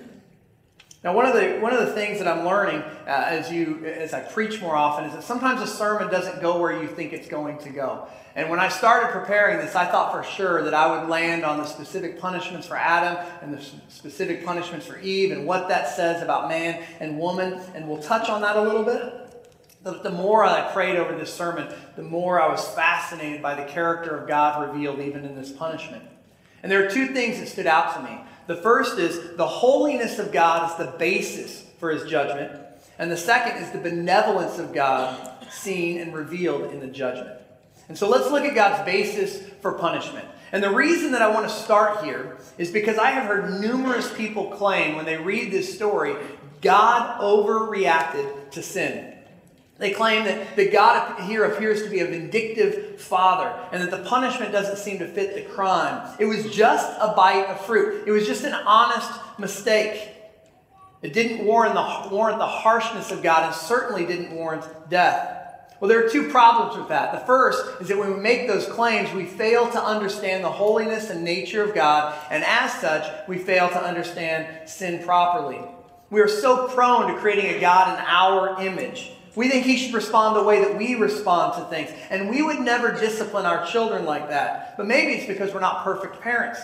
Now, 1.05 1.12
one 1.12 1.26
of 1.26 1.35
the 1.35 1.59
one 1.61 1.75
of 1.75 1.81
the 1.87 1.93
things 1.93 2.19
that 2.20 2.26
I'm 2.26 2.47
learning 2.47 2.81
uh, 2.81 3.06
as 3.06 3.53
you 3.53 3.85
as 3.85 4.15
I 4.15 4.20
preach 4.20 4.62
more 4.62 4.75
often 4.75 5.05
is 5.05 5.12
that 5.12 5.23
sometimes 5.23 5.61
a 5.61 5.67
sermon 5.67 6.11
doesn't 6.11 6.41
go 6.41 6.59
where 6.59 6.82
you 6.82 6.88
think 6.88 7.12
it's 7.12 7.29
going 7.29 7.59
to 7.59 7.69
go. 7.69 8.09
And 8.35 8.49
when 8.49 8.61
I 8.61 8.69
started 8.69 9.12
preparing 9.12 9.59
this, 9.59 9.75
I 9.75 9.85
thought 9.85 10.11
for 10.11 10.23
sure 10.23 10.65
that 10.65 10.73
I 10.73 10.99
would 10.99 11.11
land 11.11 11.44
on 11.44 11.59
the 11.59 11.67
specific 11.67 12.19
punishments 12.19 12.67
for 12.67 12.76
Adam 12.79 13.23
and 13.43 13.53
the 13.53 13.62
specific 13.88 14.47
punishments 14.47 14.87
for 14.87 14.99
Eve 15.00 15.32
and 15.32 15.47
what 15.47 15.69
that 15.69 15.94
says 15.94 16.23
about 16.23 16.49
man 16.49 16.82
and 16.99 17.19
woman, 17.19 17.61
and 17.75 17.87
we'll 17.87 18.03
touch 18.03 18.31
on 18.31 18.41
that 18.41 18.56
a 18.56 18.62
little 18.62 18.85
bit. 18.85 19.27
But 19.82 20.02
the 20.02 20.10
more 20.10 20.44
I 20.44 20.72
prayed 20.72 20.96
over 20.96 21.14
this 21.14 21.32
sermon, 21.32 21.72
the 21.96 22.02
more 22.02 22.40
I 22.40 22.48
was 22.48 22.66
fascinated 22.69 23.40
by 23.40 23.54
the 23.54 23.70
character 23.70 24.16
of 24.16 24.26
God 24.26 24.69
revealed 24.69 25.00
even 25.00 25.25
in 25.25 25.36
this 25.36 25.52
punishment. 25.52 26.02
And 26.62 26.70
there 26.70 26.84
are 26.84 26.90
two 26.90 27.08
things 27.08 27.38
that 27.38 27.48
stood 27.48 27.66
out 27.66 27.94
to 27.94 28.02
me. 28.02 28.19
The 28.48 28.56
first 28.56 28.98
is 28.98 29.36
the 29.36 29.46
holiness 29.46 30.19
of 30.19 30.32
God 30.32 30.70
is 30.70 30.76
the 30.76 30.92
basis 30.98 31.64
for 31.78 31.90
his 31.90 32.10
judgment. 32.10 32.60
And 32.98 33.10
the 33.10 33.16
second 33.16 33.62
is 33.62 33.70
the 33.70 33.78
benevolence 33.78 34.58
of 34.58 34.72
God 34.72 35.36
seen 35.50 36.00
and 36.00 36.12
revealed 36.12 36.72
in 36.72 36.81
the 36.81 36.88
judgment. 36.88 37.38
And 37.88 37.96
so 37.96 38.08
let's 38.08 38.31
look 38.31 38.44
at 38.44 38.54
God's 38.54 38.84
basis 38.84 39.40
for 39.60 39.72
punishment. 39.72 40.26
And 40.50 40.62
the 40.62 40.70
reason 40.70 41.12
that 41.12 41.22
I 41.22 41.31
want 41.31 41.48
to 41.48 41.54
start 41.54 42.04
here 42.04 42.38
is 42.56 42.70
because 42.70 42.98
I 42.98 43.10
have 43.10 43.26
heard 43.26 43.60
numerous 43.60 44.12
people 44.14 44.46
claim 44.50 44.96
when 44.96 45.04
they 45.04 45.16
read 45.16 45.52
this 45.52 45.74
story, 45.74 46.16
God 46.60 47.20
overreacted 47.20 48.50
to 48.52 48.62
sin. 48.62 49.07
They 49.78 49.92
claim 49.92 50.25
that, 50.25 50.56
that 50.56 50.72
God 50.72 51.20
here 51.22 51.44
appears 51.44 51.82
to 51.84 51.88
be 51.88 52.00
a 52.00 52.06
vindictive 52.06 53.00
father 53.00 53.54
and 53.70 53.80
that 53.80 53.90
the 53.92 54.08
punishment 54.08 54.50
doesn't 54.50 54.78
seem 54.78 54.98
to 54.98 55.06
fit 55.06 55.36
the 55.36 55.42
crime. 55.54 56.16
It 56.19 56.25
was 56.25 56.52
just 56.52 56.90
a 57.00 57.14
bite 57.14 57.46
of 57.46 57.64
fruit, 57.64 58.06
it 58.06 58.10
was 58.10 58.26
just 58.26 58.44
an 58.44 58.54
honest 58.54 59.10
mistake. 59.38 60.14
It 61.00 61.12
didn't 61.12 61.46
warrant 61.46 61.74
the, 61.74 62.08
warrant 62.12 62.38
the 62.38 62.46
harshness 62.46 63.12
of 63.12 63.22
God 63.22 63.44
and 63.44 63.55
certainly 63.55 64.05
didn't 64.05 64.32
warrant 64.32 64.64
death. 64.91 65.36
Well, 65.79 65.88
there 65.88 66.05
are 66.05 66.08
two 66.08 66.29
problems 66.29 66.76
with 66.76 66.88
that. 66.88 67.12
The 67.12 67.24
first 67.24 67.81
is 67.81 67.86
that 67.86 67.96
when 67.96 68.12
we 68.12 68.20
make 68.20 68.48
those 68.48 68.67
claims, 68.67 69.12
we 69.12 69.26
fail 69.26 69.70
to 69.70 69.81
understand 69.81 70.43
the 70.43 70.50
holiness 70.50 71.08
and 71.10 71.22
nature 71.22 71.62
of 71.62 71.72
God, 71.72 72.19
and 72.32 72.43
as 72.43 72.72
such, 72.81 73.06
we 73.29 73.38
fail 73.38 73.69
to 73.69 73.81
understand 73.81 74.69
sin 74.69 75.05
properly. 75.05 75.60
We 76.10 76.20
are 76.20 76.26
so 76.26 76.67
prone 76.67 77.14
to 77.14 77.20
creating 77.20 77.55
a 77.55 77.60
God 77.60 77.96
in 77.96 78.05
our 78.05 78.60
image. 78.60 79.12
We 79.38 79.48
think 79.48 79.64
he 79.64 79.76
should 79.76 79.94
respond 79.94 80.34
the 80.34 80.42
way 80.42 80.64
that 80.64 80.76
we 80.76 80.96
respond 80.96 81.54
to 81.54 81.70
things. 81.70 81.96
And 82.10 82.28
we 82.28 82.42
would 82.42 82.58
never 82.58 82.90
discipline 82.90 83.46
our 83.46 83.64
children 83.64 84.04
like 84.04 84.30
that. 84.30 84.76
But 84.76 84.86
maybe 84.86 85.12
it's 85.12 85.28
because 85.28 85.54
we're 85.54 85.60
not 85.60 85.84
perfect 85.84 86.20
parents. 86.20 86.58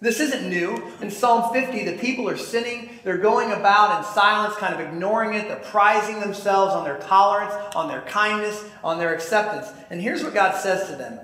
This 0.00 0.20
isn't 0.20 0.48
new. 0.48 0.80
In 1.00 1.10
Psalm 1.10 1.52
50, 1.52 1.84
the 1.84 1.98
people 1.98 2.28
are 2.28 2.36
sinning. 2.36 2.90
They're 3.02 3.18
going 3.18 3.50
about 3.50 3.98
in 3.98 4.04
silence, 4.14 4.54
kind 4.54 4.72
of 4.72 4.78
ignoring 4.78 5.34
it. 5.34 5.48
They're 5.48 5.56
prizing 5.56 6.20
themselves 6.20 6.74
on 6.74 6.84
their 6.84 6.98
tolerance, 6.98 7.52
on 7.74 7.88
their 7.88 8.02
kindness, 8.02 8.64
on 8.84 8.98
their 8.98 9.12
acceptance. 9.12 9.66
And 9.90 10.00
here's 10.00 10.22
what 10.22 10.32
God 10.32 10.54
says 10.54 10.88
to 10.88 10.94
them 10.94 11.18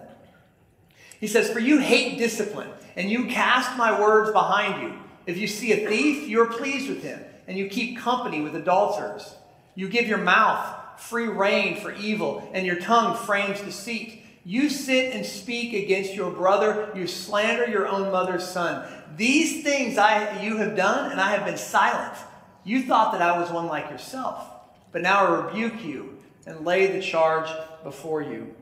He 1.21 1.29
says, 1.29 1.49
For 1.49 1.61
you 1.61 1.79
hate 1.79 2.19
discipline, 2.19 2.71
and 2.97 3.09
you 3.09 3.27
cast 3.27 3.79
my 3.79 4.01
words 4.01 4.33
behind 4.33 4.83
you. 4.83 4.99
If 5.27 5.39
you 5.39 5.47
see 5.47 5.71
a 5.75 5.89
thief, 5.89 6.29
you 6.29 6.43
are 6.43 6.47
pleased 6.47 6.89
with 6.89 7.05
him, 7.05 7.21
and 7.47 7.57
you 7.57 7.69
keep 7.69 7.99
company 7.99 8.41
with 8.41 8.57
adulterers. 8.57 9.37
You 9.75 9.89
give 9.89 10.07
your 10.07 10.19
mouth 10.19 11.01
free 11.03 11.27
rein 11.27 11.81
for 11.81 11.93
evil, 11.93 12.49
and 12.55 12.67
your 12.67 12.77
tongue 12.77 13.17
frames 13.17 13.61
deceit. 13.61 14.23
You 14.45 14.71
sit 14.71 15.15
and 15.15 15.25
speak 15.25 15.73
against 15.73 16.15
your 16.15 16.31
brother. 16.31 16.91
You 16.95 17.07
slander 17.07 17.69
your 17.69 17.89
own 17.89 18.11
mother's 18.11 18.47
son. 18.47 18.87
These 19.17 19.63
things 19.63 19.99
I, 19.99 20.43
you 20.43 20.57
have 20.59 20.77
done, 20.77 21.11
and 21.11 21.21
I 21.21 21.31
have 21.31 21.45
been 21.45 21.57
silent. 21.57 22.17
You 22.65 22.83
thought 22.83 23.13
that 23.13 23.23
I 23.23 23.39
was 23.39 23.51
one 23.51 23.67
like 23.67 23.91
yourself. 23.91 24.47
But 24.91 25.03
now 25.03 25.27
I 25.27 25.47
rebuke 25.47 25.85
you 25.85 26.19
and 26.47 26.65
lay 26.65 26.87
the 26.87 27.01
charge 27.01 27.49
before 27.83 28.23
you. 28.23 28.55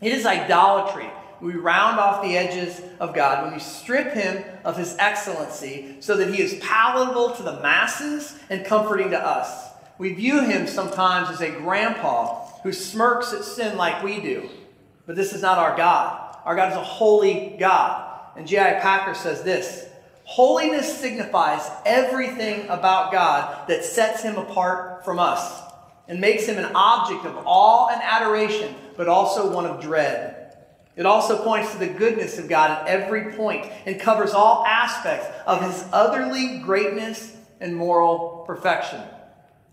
It 0.00 0.12
is 0.12 0.26
idolatry. 0.26 1.08
We 1.40 1.54
round 1.54 1.98
off 1.98 2.22
the 2.22 2.36
edges 2.36 2.80
of 3.00 3.14
God 3.14 3.44
when 3.44 3.54
we 3.54 3.60
strip 3.60 4.12
him 4.12 4.44
of 4.64 4.76
his 4.76 4.96
excellency 4.98 5.96
so 6.00 6.16
that 6.16 6.32
he 6.32 6.40
is 6.40 6.58
palatable 6.62 7.32
to 7.32 7.42
the 7.42 7.60
masses 7.60 8.38
and 8.48 8.64
comforting 8.64 9.10
to 9.10 9.18
us. 9.18 9.71
We 10.02 10.14
view 10.14 10.42
him 10.42 10.66
sometimes 10.66 11.30
as 11.30 11.40
a 11.42 11.52
grandpa 11.52 12.48
who 12.64 12.72
smirks 12.72 13.32
at 13.32 13.44
sin 13.44 13.76
like 13.76 14.02
we 14.02 14.20
do. 14.20 14.48
But 15.06 15.14
this 15.14 15.32
is 15.32 15.42
not 15.42 15.58
our 15.58 15.76
God. 15.76 16.38
Our 16.44 16.56
God 16.56 16.72
is 16.72 16.76
a 16.76 16.82
holy 16.82 17.54
God. 17.56 18.18
And 18.36 18.44
J.I. 18.44 18.80
Packer 18.80 19.14
says 19.14 19.44
this 19.44 19.88
Holiness 20.24 20.98
signifies 20.98 21.70
everything 21.86 22.68
about 22.68 23.12
God 23.12 23.68
that 23.68 23.84
sets 23.84 24.24
him 24.24 24.38
apart 24.38 25.04
from 25.04 25.20
us 25.20 25.62
and 26.08 26.20
makes 26.20 26.46
him 26.46 26.58
an 26.58 26.72
object 26.74 27.24
of 27.24 27.40
awe 27.46 27.90
and 27.92 28.02
adoration, 28.02 28.74
but 28.96 29.06
also 29.06 29.54
one 29.54 29.66
of 29.66 29.80
dread. 29.80 30.56
It 30.96 31.06
also 31.06 31.44
points 31.44 31.70
to 31.74 31.78
the 31.78 31.86
goodness 31.86 32.40
of 32.40 32.48
God 32.48 32.72
at 32.72 32.88
every 32.88 33.34
point 33.34 33.70
and 33.86 34.00
covers 34.00 34.32
all 34.32 34.64
aspects 34.66 35.28
of 35.46 35.62
his 35.62 35.84
otherly 35.92 36.58
greatness 36.58 37.36
and 37.60 37.76
moral 37.76 38.42
perfection. 38.48 39.00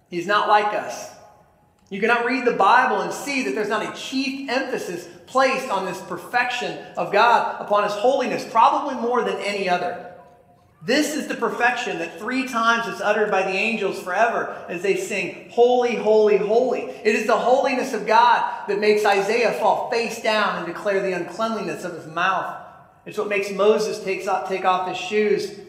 He's 0.09 0.27
not 0.27 0.47
like 0.47 0.73
us. 0.73 1.11
You 1.89 1.99
cannot 1.99 2.25
read 2.25 2.45
the 2.45 2.53
Bible 2.53 3.01
and 3.01 3.11
see 3.11 3.43
that 3.43 3.55
there's 3.55 3.69
not 3.69 3.83
a 3.83 3.99
chief 3.99 4.49
emphasis 4.49 5.07
placed 5.25 5.69
on 5.69 5.85
this 5.85 6.01
perfection 6.01 6.77
of 6.97 7.11
God, 7.11 7.61
upon 7.61 7.83
his 7.83 7.93
holiness, 7.93 8.47
probably 8.51 8.95
more 8.95 9.23
than 9.23 9.37
any 9.37 9.69
other. 9.69 10.05
This 10.81 11.13
is 11.15 11.27
the 11.27 11.35
perfection 11.35 11.99
that 11.99 12.19
three 12.19 12.47
times 12.47 12.87
is 12.87 13.01
uttered 13.01 13.29
by 13.29 13.41
the 13.41 13.49
angels 13.49 14.01
forever 14.01 14.55
as 14.69 14.81
they 14.81 14.95
sing, 14.95 15.49
Holy, 15.51 15.95
Holy, 15.95 16.37
Holy. 16.37 16.81
It 16.81 17.15
is 17.15 17.27
the 17.27 17.37
holiness 17.37 17.93
of 17.93 18.07
God 18.07 18.67
that 18.67 18.79
makes 18.79 19.03
Isaiah 19.03 19.53
fall 19.53 19.91
face 19.91 20.21
down 20.21 20.57
and 20.57 20.65
declare 20.65 21.01
the 21.01 21.11
uncleanliness 21.11 21.83
of 21.83 21.95
his 21.95 22.07
mouth. 22.07 22.55
It's 23.05 23.17
what 23.17 23.27
makes 23.27 23.51
Moses 23.51 23.99
off, 24.27 24.47
take 24.47 24.63
off 24.63 24.87
his 24.87 24.97
shoes. 24.97 25.59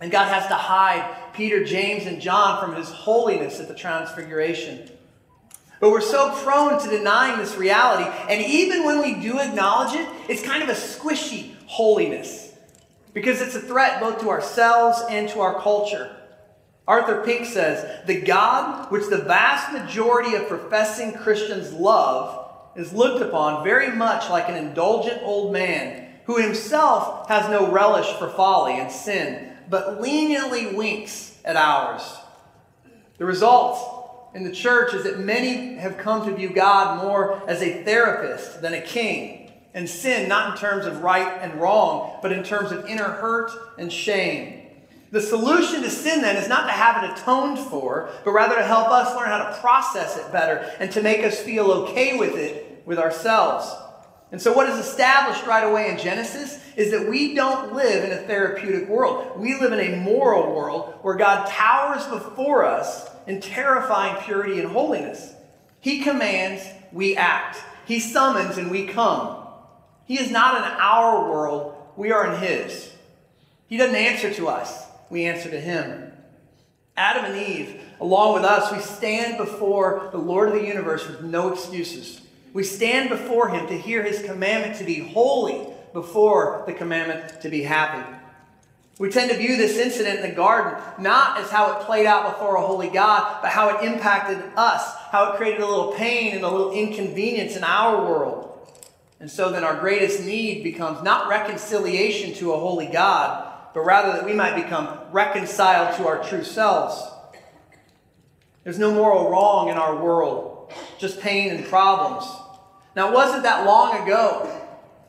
And 0.00 0.12
God 0.12 0.28
has 0.28 0.46
to 0.46 0.54
hide 0.54 1.29
Peter, 1.40 1.64
James, 1.64 2.04
and 2.04 2.20
John 2.20 2.60
from 2.60 2.76
his 2.76 2.90
holiness 2.90 3.60
at 3.60 3.68
the 3.68 3.74
transfiguration. 3.74 4.90
But 5.80 5.88
we're 5.88 6.02
so 6.02 6.32
prone 6.44 6.78
to 6.82 6.90
denying 6.90 7.38
this 7.38 7.56
reality. 7.56 8.04
And 8.28 8.44
even 8.44 8.84
when 8.84 9.00
we 9.00 9.14
do 9.22 9.38
acknowledge 9.38 9.94
it, 9.94 10.06
it's 10.28 10.42
kind 10.42 10.62
of 10.62 10.68
a 10.68 10.74
squishy 10.74 11.54
holiness 11.64 12.52
because 13.14 13.40
it's 13.40 13.54
a 13.54 13.60
threat 13.62 14.02
both 14.02 14.20
to 14.20 14.28
ourselves 14.28 15.00
and 15.08 15.30
to 15.30 15.40
our 15.40 15.58
culture. 15.62 16.14
Arthur 16.86 17.22
Pink 17.24 17.46
says 17.46 18.06
the 18.06 18.20
God 18.20 18.92
which 18.92 19.08
the 19.08 19.22
vast 19.22 19.72
majority 19.72 20.34
of 20.34 20.46
professing 20.46 21.14
Christians 21.14 21.72
love 21.72 22.50
is 22.76 22.92
looked 22.92 23.22
upon 23.22 23.64
very 23.64 23.96
much 23.96 24.28
like 24.28 24.50
an 24.50 24.56
indulgent 24.56 25.22
old 25.22 25.54
man 25.54 26.06
who 26.26 26.36
himself 26.36 27.26
has 27.30 27.48
no 27.48 27.72
relish 27.72 28.12
for 28.18 28.28
folly 28.28 28.74
and 28.74 28.92
sin, 28.92 29.54
but 29.70 30.02
leniently 30.02 30.74
winks 30.74 31.29
at 31.44 31.56
ours. 31.56 32.02
The 33.18 33.24
result 33.24 34.30
in 34.34 34.44
the 34.44 34.52
church 34.52 34.94
is 34.94 35.04
that 35.04 35.18
many 35.18 35.74
have 35.74 35.98
come 35.98 36.24
to 36.26 36.34
view 36.34 36.50
God 36.50 37.02
more 37.02 37.42
as 37.48 37.62
a 37.62 37.82
therapist 37.84 38.62
than 38.62 38.74
a 38.74 38.80
king 38.80 39.50
and 39.74 39.88
sin 39.88 40.28
not 40.28 40.52
in 40.52 40.60
terms 40.60 40.86
of 40.86 41.02
right 41.02 41.38
and 41.40 41.60
wrong, 41.60 42.18
but 42.22 42.32
in 42.32 42.42
terms 42.42 42.72
of 42.72 42.86
inner 42.86 43.04
hurt 43.04 43.50
and 43.78 43.92
shame. 43.92 44.66
The 45.12 45.20
solution 45.20 45.82
to 45.82 45.90
sin 45.90 46.22
then 46.22 46.36
is 46.36 46.48
not 46.48 46.66
to 46.66 46.72
have 46.72 47.02
it 47.02 47.18
atoned 47.18 47.58
for, 47.58 48.10
but 48.24 48.30
rather 48.30 48.56
to 48.56 48.62
help 48.62 48.88
us 48.88 49.14
learn 49.16 49.28
how 49.28 49.50
to 49.50 49.58
process 49.60 50.16
it 50.16 50.30
better 50.30 50.58
and 50.78 50.90
to 50.92 51.02
make 51.02 51.24
us 51.24 51.40
feel 51.40 51.70
okay 51.70 52.16
with 52.16 52.36
it 52.36 52.82
with 52.86 52.98
ourselves. 52.98 53.68
And 54.32 54.40
so, 54.40 54.52
what 54.52 54.68
is 54.68 54.78
established 54.78 55.44
right 55.46 55.64
away 55.64 55.90
in 55.90 55.98
Genesis 55.98 56.62
is 56.76 56.92
that 56.92 57.08
we 57.08 57.34
don't 57.34 57.74
live 57.74 58.04
in 58.04 58.12
a 58.12 58.22
therapeutic 58.22 58.88
world. 58.88 59.38
We 59.40 59.58
live 59.58 59.72
in 59.72 59.80
a 59.80 59.96
moral 59.96 60.54
world 60.54 60.94
where 61.02 61.16
God 61.16 61.48
towers 61.48 62.06
before 62.06 62.64
us 62.64 63.08
in 63.26 63.40
terrifying 63.40 64.22
purity 64.22 64.60
and 64.60 64.70
holiness. 64.70 65.34
He 65.80 66.02
commands, 66.02 66.62
we 66.92 67.16
act. 67.16 67.58
He 67.86 67.98
summons, 67.98 68.56
and 68.56 68.70
we 68.70 68.86
come. 68.86 69.36
He 70.04 70.18
is 70.18 70.30
not 70.30 70.56
in 70.56 70.62
our 70.80 71.28
world, 71.28 71.74
we 71.96 72.12
are 72.12 72.32
in 72.32 72.40
His. 72.40 72.92
He 73.66 73.76
doesn't 73.76 73.96
answer 73.96 74.32
to 74.34 74.48
us, 74.48 74.84
we 75.10 75.24
answer 75.24 75.50
to 75.50 75.60
Him. 75.60 76.12
Adam 76.96 77.24
and 77.24 77.36
Eve, 77.36 77.80
along 78.00 78.34
with 78.34 78.44
us, 78.44 78.72
we 78.72 78.78
stand 78.80 79.38
before 79.38 80.08
the 80.12 80.18
Lord 80.18 80.48
of 80.48 80.54
the 80.54 80.66
universe 80.66 81.06
with 81.06 81.22
no 81.22 81.52
excuses. 81.52 82.20
We 82.52 82.64
stand 82.64 83.08
before 83.08 83.48
Him 83.48 83.66
to 83.68 83.78
hear 83.78 84.02
His 84.02 84.22
commandment 84.22 84.76
to 84.78 84.84
be 84.84 85.00
holy 85.00 85.66
before 85.92 86.64
the 86.66 86.72
commandment 86.72 87.40
to 87.42 87.48
be 87.48 87.62
happy. 87.62 88.18
We 88.98 89.08
tend 89.08 89.30
to 89.30 89.36
view 89.38 89.56
this 89.56 89.78
incident 89.78 90.20
in 90.20 90.28
the 90.28 90.36
garden 90.36 90.78
not 90.98 91.38
as 91.38 91.50
how 91.50 91.72
it 91.72 91.86
played 91.86 92.04
out 92.04 92.34
before 92.34 92.56
a 92.56 92.66
holy 92.66 92.90
God, 92.90 93.38
but 93.40 93.50
how 93.50 93.74
it 93.74 93.82
impacted 93.82 94.38
us, 94.56 94.94
how 95.10 95.32
it 95.32 95.36
created 95.36 95.62
a 95.62 95.66
little 95.66 95.92
pain 95.92 96.34
and 96.34 96.44
a 96.44 96.50
little 96.50 96.72
inconvenience 96.72 97.56
in 97.56 97.64
our 97.64 98.04
world. 98.04 98.46
And 99.18 99.30
so 99.30 99.50
then 99.50 99.64
our 99.64 99.80
greatest 99.80 100.22
need 100.22 100.62
becomes 100.62 101.02
not 101.02 101.28
reconciliation 101.28 102.34
to 102.34 102.52
a 102.52 102.58
holy 102.58 102.88
God, 102.88 103.50
but 103.72 103.80
rather 103.80 104.12
that 104.12 104.24
we 104.26 104.34
might 104.34 104.62
become 104.62 104.98
reconciled 105.12 105.96
to 105.96 106.06
our 106.06 106.22
true 106.22 106.44
selves. 106.44 107.02
There's 108.64 108.78
no 108.78 108.92
moral 108.92 109.30
wrong 109.30 109.68
in 109.68 109.78
our 109.78 109.96
world, 109.96 110.72
just 110.98 111.20
pain 111.20 111.54
and 111.54 111.64
problems. 111.64 112.30
Now, 112.96 113.08
it 113.08 113.14
wasn't 113.14 113.44
that 113.44 113.66
long 113.66 114.02
ago 114.02 114.60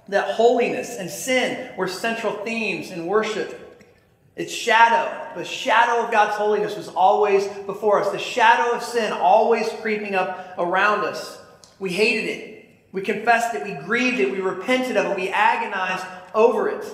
that 0.08 0.36
holiness 0.36 0.98
and 0.98 1.10
sin 1.10 1.76
were 1.78 1.88
central 1.88 2.34
themes 2.44 2.92
in 2.92 3.06
worship. 3.06 3.58
Its 4.36 4.54
shadow, 4.54 5.36
the 5.36 5.44
shadow 5.44 6.04
of 6.04 6.12
God's 6.12 6.36
holiness 6.36 6.76
was 6.76 6.88
always 6.88 7.48
before 7.66 8.02
us, 8.02 8.12
the 8.12 8.20
shadow 8.20 8.76
of 8.76 8.84
sin 8.84 9.12
always 9.12 9.70
creeping 9.82 10.16
up 10.16 10.56
around 10.58 11.06
us. 11.06 11.40
We 11.80 11.92
hated 11.92 12.30
it. 12.30 12.52
We 12.92 13.02
confessed 13.02 13.56
it, 13.56 13.64
we 13.64 13.74
grieved 13.86 14.20
it, 14.20 14.32
we 14.32 14.42
repented 14.42 14.98
of 14.98 15.06
it, 15.06 15.16
we 15.16 15.30
agonized 15.30 16.06
over 16.34 16.70
it. 16.70 16.86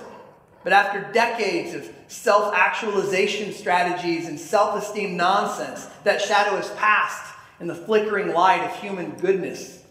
But 0.62 0.72
after 0.72 1.12
decades 1.12 1.74
of 1.74 1.92
self 2.08 2.54
actualization 2.54 3.52
strategies 3.52 4.28
and 4.28 4.38
self 4.38 4.80
esteem 4.80 5.16
nonsense, 5.16 5.86
that 6.04 6.20
shadow 6.20 6.56
has 6.56 6.70
passed 6.72 7.34
in 7.60 7.66
the 7.66 7.74
flickering 7.74 8.32
light 8.32 8.62
of 8.62 8.80
human 8.80 9.12
goodness. 9.12 9.82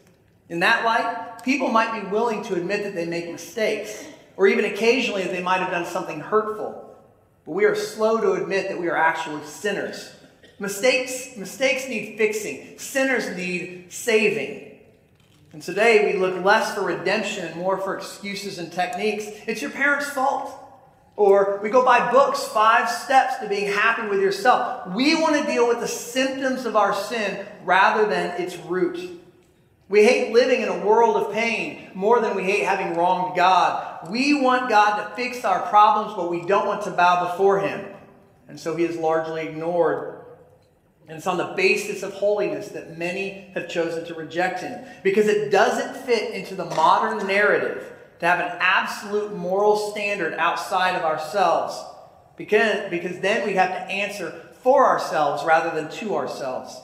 In 0.50 0.60
that 0.62 0.86
light, 0.86 1.44
people 1.44 1.70
might 1.70 2.01
be 2.01 2.08
willing 2.08 2.44
to 2.44 2.56
admit 2.56 2.84
that 2.84 2.96
they 2.96 3.06
make 3.06 3.30
mistakes, 3.30 4.06
or 4.38 4.48
even 4.48 4.66
occasionally 4.66 5.24
that 5.24 5.32
they 5.32 5.42
might 5.42 5.60
have 5.60 5.72
done 5.72 5.86
something 5.86 6.22
hurtful. 6.22 6.96
But 7.46 7.51
we 7.51 7.66
are 7.66 7.75
slow 7.75 8.20
to 8.22 8.34
admit 8.34 8.70
that 8.70 8.80
we 8.80 8.88
are 8.88 8.96
actually 8.96 9.44
sinners. 9.46 10.13
Mistakes, 10.60 11.36
mistakes 11.38 11.88
need 11.88 12.18
fixing, 12.18 12.80
sinners 12.80 13.36
need 13.36 13.92
saving. 13.92 14.80
And 15.54 15.62
today 15.62 16.12
we 16.12 16.20
look 16.20 16.44
less 16.44 16.74
for 16.74 16.82
redemption 16.82 17.46
and 17.46 17.56
more 17.56 17.77
for 17.77 17.98
excuses 17.98 18.58
and 18.58 18.72
techniques. 18.72 19.25
It's 19.48 19.62
your 19.62 19.72
parents' 19.72 20.10
fault. 20.10 20.51
Or 21.16 21.60
we 21.63 21.70
go 21.70 21.84
buy 21.84 22.12
books, 22.12 22.44
Five 22.44 22.89
Steps 22.89 23.38
to 23.38 23.50
Being 23.50 23.72
Happy 23.72 24.08
with 24.08 24.22
Yourself. 24.22 24.88
We 24.94 25.16
want 25.16 25.36
to 25.36 25.51
deal 25.51 25.68
with 25.68 25.80
the 25.80 25.88
symptoms 25.88 26.66
of 26.66 26.75
our 26.75 26.94
sin 26.94 27.46
rather 27.63 28.08
than 28.08 28.39
its 28.39 28.56
root. 28.58 29.20
We 29.89 30.03
hate 30.03 30.34
living 30.34 30.62
in 30.62 30.70
a 30.70 30.86
world 30.86 31.15
of 31.15 31.34
pain 31.34 31.91
more 31.94 32.20
than 32.20 32.36
we 32.36 32.44
hate 32.44 32.65
having 32.65 32.98
wronged 32.98 33.36
God. 33.36 34.10
We 34.10 34.34
want 34.34 34.70
God 34.70 35.01
to 35.01 35.15
fix 35.15 35.46
our 35.46 35.62
problems, 35.70 36.13
but 36.15 36.29
we 36.29 36.46
don't 36.46 36.67
want 36.67 36.84
to 36.84 36.91
bow 36.91 37.32
before 37.32 37.60
Him. 37.60 37.86
And 38.50 38.60
so 38.60 38.75
He 38.75 38.84
is 38.84 38.98
largely 38.98 39.48
ignored 39.48 40.17
and 41.08 41.17
it's 41.17 41.27
on 41.27 41.38
the 41.38 41.53
basis 41.56 42.03
of 42.03 42.13
holiness 42.13 42.67
that 42.70 42.98
many 42.98 43.50
have 43.53 43.70
chosen 43.70 44.06
to 44.06 44.13
reject 44.13 44.60
him 44.60 44.86
because 45.03 45.27
it 45.27 45.51
doesn't 45.51 46.06
fit 46.06 46.34
into 46.34 46.53
the 46.53 46.65
modern 46.65 47.25
narrative 47.25 47.94
to 48.20 48.25
have 48.25 48.39
an 48.39 48.58
absolute 48.60 49.34
moral 49.34 49.77
standard 49.77 50.34
outside 50.34 50.96
of 50.96 51.03
ourselves. 51.03 51.82
Because, 52.36 52.89
because 52.89 53.20
then 53.20 53.48
we 53.48 53.53
have 53.53 53.70
to 53.70 53.91
answer 53.91 54.32
for 54.62 54.86
ourselves 54.86 55.46
rather 55.46 55.74
than 55.74 55.89
to 55.91 56.15
ourselves. 56.15 56.77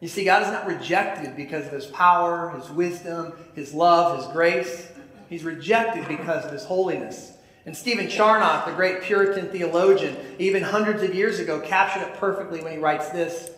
You 0.00 0.08
see, 0.08 0.24
God 0.24 0.42
is 0.42 0.48
not 0.48 0.66
rejected 0.66 1.36
because 1.36 1.66
of 1.66 1.72
his 1.72 1.86
power, 1.86 2.50
his 2.50 2.70
wisdom, 2.70 3.32
his 3.54 3.74
love, 3.74 4.18
his 4.18 4.32
grace. 4.32 4.92
He's 5.28 5.44
rejected 5.44 6.06
because 6.06 6.44
of 6.44 6.52
his 6.52 6.64
holiness. 6.64 7.32
And 7.66 7.76
Stephen 7.76 8.08
Charnock, 8.08 8.64
the 8.64 8.72
great 8.72 9.02
Puritan 9.02 9.48
theologian, 9.48 10.16
even 10.38 10.62
hundreds 10.62 11.02
of 11.02 11.14
years 11.14 11.38
ago, 11.38 11.60
captured 11.60 12.02
it 12.02 12.14
perfectly 12.14 12.62
when 12.62 12.72
he 12.72 12.78
writes 12.78 13.10
this. 13.10 13.50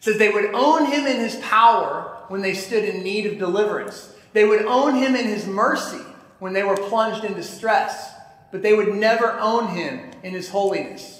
says 0.00 0.18
they 0.18 0.30
would 0.30 0.54
own 0.54 0.86
him 0.86 1.06
in 1.06 1.18
his 1.18 1.36
power 1.36 2.24
when 2.28 2.40
they 2.40 2.54
stood 2.54 2.84
in 2.84 3.02
need 3.02 3.26
of 3.26 3.38
deliverance. 3.38 4.14
They 4.32 4.44
would 4.44 4.64
own 4.66 4.94
him 4.94 5.16
in 5.16 5.26
his 5.26 5.46
mercy 5.46 6.02
when 6.38 6.52
they 6.52 6.62
were 6.62 6.76
plunged 6.76 7.24
in 7.24 7.34
distress. 7.34 8.14
But 8.50 8.62
they 8.62 8.72
would 8.72 8.94
never 8.94 9.32
own 9.38 9.68
him 9.68 10.10
in 10.22 10.32
his 10.32 10.48
holiness. 10.48 11.17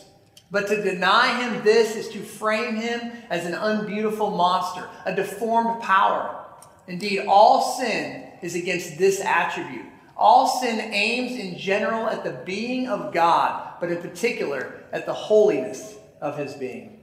But 0.50 0.66
to 0.68 0.82
deny 0.82 1.42
him 1.42 1.62
this 1.62 1.94
is 1.96 2.08
to 2.10 2.20
frame 2.20 2.76
him 2.76 3.12
as 3.30 3.44
an 3.44 3.54
unbeautiful 3.54 4.30
monster, 4.30 4.88
a 5.04 5.14
deformed 5.14 5.82
power. 5.82 6.44
Indeed, 6.86 7.26
all 7.26 7.76
sin 7.78 8.28
is 8.40 8.54
against 8.54 8.96
this 8.98 9.20
attribute 9.20 9.86
all 10.18 10.48
sin 10.48 10.80
aims 10.80 11.38
in 11.38 11.56
general 11.56 12.08
at 12.08 12.24
the 12.24 12.42
being 12.44 12.88
of 12.88 13.14
God, 13.14 13.74
but 13.80 13.92
in 13.92 14.02
particular 14.02 14.82
at 14.90 15.06
the 15.06 15.14
holiness 15.14 15.94
of 16.20 16.36
his 16.36 16.54
being. 16.54 16.98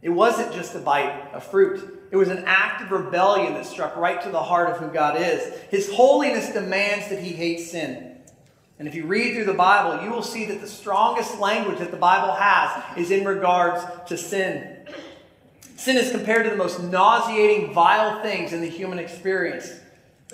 It 0.00 0.08
wasn't 0.08 0.54
just 0.54 0.74
a 0.74 0.78
bite 0.78 1.28
of 1.34 1.44
fruit. 1.44 2.08
It 2.10 2.16
was 2.16 2.28
an 2.28 2.44
act 2.46 2.80
of 2.80 2.90
rebellion 2.90 3.52
that 3.54 3.66
struck 3.66 3.96
right 3.96 4.22
to 4.22 4.30
the 4.30 4.42
heart 4.42 4.70
of 4.70 4.78
who 4.78 4.88
God 4.88 5.20
is. 5.20 5.42
His 5.70 5.92
holiness 5.92 6.50
demands 6.50 7.10
that 7.10 7.22
he 7.22 7.32
hates 7.32 7.70
sin. 7.70 8.07
And 8.78 8.86
if 8.86 8.94
you 8.94 9.06
read 9.06 9.34
through 9.34 9.46
the 9.46 9.54
Bible, 9.54 10.04
you 10.04 10.10
will 10.10 10.22
see 10.22 10.44
that 10.46 10.60
the 10.60 10.68
strongest 10.68 11.40
language 11.40 11.78
that 11.78 11.90
the 11.90 11.96
Bible 11.96 12.32
has 12.34 12.96
is 12.96 13.10
in 13.10 13.24
regards 13.24 13.84
to 14.08 14.16
sin. 14.16 14.86
Sin 15.76 15.96
is 15.96 16.12
compared 16.12 16.44
to 16.44 16.50
the 16.50 16.56
most 16.56 16.80
nauseating, 16.80 17.72
vile 17.72 18.22
things 18.22 18.52
in 18.52 18.60
the 18.60 18.68
human 18.68 18.98
experience. 18.98 19.72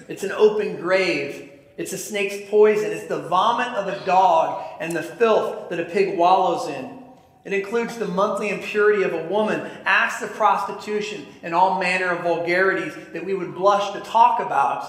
It's 0.09 0.25
an 0.25 0.33
open 0.33 0.77
grave. 0.77 1.51
It's 1.77 1.93
a 1.93 1.99
snake's 1.99 2.49
poison. 2.51 2.93
It's 2.93 3.07
the 3.07 3.29
vomit 3.29 3.69
of 3.69 3.89
a 3.89 4.05
dog 4.05 4.63
and 4.81 4.95
the 4.95 5.03
filth 5.03 5.71
that 5.71 5.81
a 5.81 5.85
pig 5.85 6.19
wallows 6.19 6.69
in. 6.69 7.03
It 7.45 7.53
includes 7.53 7.97
the 7.99 8.09
monthly 8.09 8.49
impurity 8.49 9.03
of 9.03 9.13
a 9.13 9.25
woman, 9.25 9.71
acts 9.85 10.23
of 10.23 10.33
prostitution, 10.33 11.27
and 11.43 11.55
all 11.55 11.79
manner 11.79 12.09
of 12.09 12.25
vulgarities 12.25 12.95
that 13.13 13.25
we 13.25 13.35
would 13.35 13.55
blush 13.55 13.93
to 13.93 14.01
talk 14.01 14.41
about, 14.41 14.85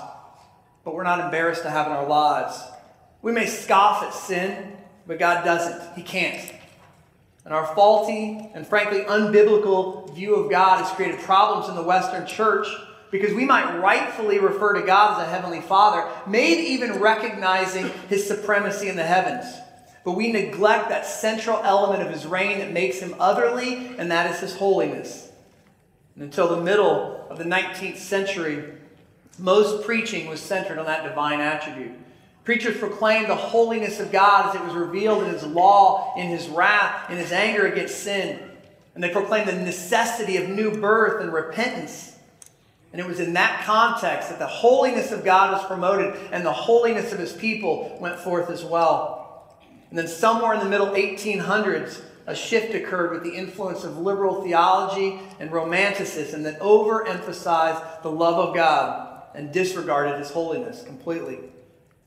but 0.85 0.93
we're 0.93 1.03
not 1.03 1.19
embarrassed 1.19 1.63
to 1.63 1.69
have 1.69 1.87
in 1.87 1.93
our 1.93 2.07
lives. 2.07 2.61
We 3.25 3.31
may 3.31 3.47
scoff 3.47 4.03
at 4.03 4.13
sin, 4.13 4.77
but 5.07 5.17
God 5.17 5.43
doesn't. 5.43 5.95
He 5.95 6.03
can't. 6.03 6.53
And 7.43 7.55
our 7.55 7.65
faulty 7.73 8.51
and 8.53 8.67
frankly 8.67 8.99
unbiblical 8.99 10.13
view 10.13 10.35
of 10.35 10.51
God 10.51 10.83
has 10.83 10.91
created 10.91 11.19
problems 11.21 11.67
in 11.67 11.73
the 11.73 11.81
Western 11.81 12.27
church 12.27 12.67
because 13.09 13.33
we 13.33 13.43
might 13.43 13.79
rightfully 13.79 14.37
refer 14.37 14.73
to 14.79 14.85
God 14.85 15.19
as 15.19 15.27
a 15.27 15.31
heavenly 15.31 15.61
Father, 15.61 16.07
maybe 16.27 16.61
even 16.73 16.99
recognizing 16.99 17.89
his 18.09 18.27
supremacy 18.27 18.89
in 18.89 18.95
the 18.95 19.01
heavens. 19.03 19.51
But 20.03 20.11
we 20.11 20.31
neglect 20.31 20.89
that 20.89 21.07
central 21.07 21.59
element 21.63 22.03
of 22.03 22.13
his 22.13 22.27
reign 22.27 22.59
that 22.59 22.73
makes 22.73 22.99
him 22.99 23.15
otherly, 23.19 23.95
and 23.97 24.11
that 24.11 24.29
is 24.35 24.39
his 24.39 24.55
holiness. 24.55 25.31
And 26.13 26.23
until 26.23 26.55
the 26.55 26.61
middle 26.61 27.25
of 27.31 27.39
the 27.39 27.43
19th 27.43 27.97
century, 27.97 28.65
most 29.39 29.83
preaching 29.83 30.27
was 30.27 30.41
centered 30.41 30.77
on 30.77 30.85
that 30.85 31.03
divine 31.03 31.41
attribute. 31.41 32.04
Preachers 32.45 32.77
proclaimed 32.77 33.27
the 33.27 33.35
holiness 33.35 33.99
of 33.99 34.11
God 34.11 34.49
as 34.49 34.61
it 34.61 34.63
was 34.63 34.75
revealed 34.75 35.23
in 35.23 35.33
his 35.33 35.43
law, 35.43 36.13
in 36.15 36.27
his 36.27 36.47
wrath, 36.47 37.09
in 37.09 37.17
his 37.17 37.31
anger 37.31 37.65
against 37.65 38.03
sin. 38.03 38.39
And 38.93 39.03
they 39.03 39.09
proclaimed 39.09 39.49
the 39.49 39.53
necessity 39.53 40.37
of 40.37 40.47
new 40.47 40.79
birth 40.79 41.23
and 41.23 41.33
repentance. 41.33 42.15
And 42.93 43.01
it 43.01 43.07
was 43.07 43.19
in 43.19 43.33
that 43.33 43.63
context 43.65 44.29
that 44.29 44.37
the 44.37 44.45
holiness 44.45 45.11
of 45.11 45.25
God 45.25 45.53
was 45.53 45.65
promoted 45.65 46.15
and 46.31 46.45
the 46.45 46.53
holiness 46.53 47.11
of 47.11 47.19
his 47.19 47.33
people 47.33 47.97
went 47.99 48.19
forth 48.19 48.51
as 48.51 48.63
well. 48.63 49.57
And 49.89 49.97
then 49.97 50.07
somewhere 50.07 50.53
in 50.53 50.59
the 50.59 50.69
middle 50.69 50.91
1800s, 50.91 52.01
a 52.27 52.35
shift 52.35 52.75
occurred 52.75 53.11
with 53.11 53.23
the 53.23 53.35
influence 53.35 53.83
of 53.83 53.97
liberal 53.97 54.43
theology 54.43 55.19
and 55.39 55.51
romanticism 55.51 56.43
that 56.43 56.59
overemphasized 56.59 58.03
the 58.03 58.11
love 58.11 58.49
of 58.49 58.55
God 58.55 59.23
and 59.33 59.51
disregarded 59.51 60.19
his 60.19 60.29
holiness 60.29 60.83
completely. 60.83 61.39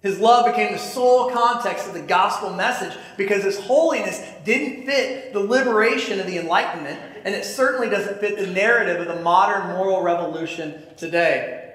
His 0.01 0.21
love 0.21 0.47
became 0.47 0.73
the 0.73 0.79
sole 0.79 1.31
context 1.31 1.89
of 1.89 1.95
the 1.95 2.03
gospel 2.03 2.55
message 2.55 2.97
because 3.17 3.43
his 3.43 3.59
holiness 3.59 4.23
didn't 4.45 4.87
fit 4.87 5.33
the 5.33 5.41
liberation 5.41 6.21
of 6.21 6.27
the 6.27 6.39
Enlightenment, 6.39 7.01
and 7.25 7.35
it 7.35 7.45
certainly 7.45 7.89
doesn't 7.89 8.21
fit 8.21 8.39
the 8.39 8.47
narrative 8.47 9.01
of 9.01 9.09
the 9.09 9.23
modern 9.23 9.77
moral 9.77 10.03
revolution 10.03 10.83
today. 10.97 11.75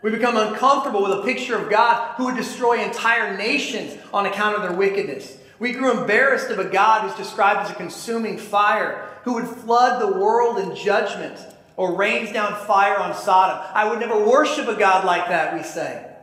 We 0.00 0.12
become 0.12 0.36
uncomfortable 0.36 1.02
with 1.02 1.18
a 1.18 1.22
picture 1.22 1.56
of 1.56 1.68
God 1.68 2.14
who 2.16 2.26
would 2.26 2.36
destroy 2.36 2.84
entire 2.84 3.36
nations 3.36 3.98
on 4.14 4.26
account 4.26 4.54
of 4.54 4.62
their 4.62 4.72
wickedness. 4.72 5.36
We 5.58 5.72
grew 5.72 5.98
embarrassed 5.98 6.50
of 6.50 6.60
a 6.60 6.68
God 6.68 7.02
who's 7.02 7.16
described 7.16 7.62
as 7.62 7.70
a 7.70 7.74
consuming 7.74 8.38
fire, 8.38 9.08
who 9.24 9.34
would 9.34 9.48
flood 9.48 10.00
the 10.00 10.18
world 10.20 10.58
in 10.58 10.76
judgment 10.76 11.40
or 11.76 11.96
rains 11.96 12.30
down 12.30 12.54
fire 12.66 12.98
on 12.98 13.12
Sodom. 13.14 13.66
I 13.74 13.88
would 13.88 13.98
never 13.98 14.24
worship 14.24 14.68
a 14.68 14.76
God 14.76 15.04
like 15.04 15.28
that, 15.28 15.54
we 15.54 15.64
say. 15.64 16.15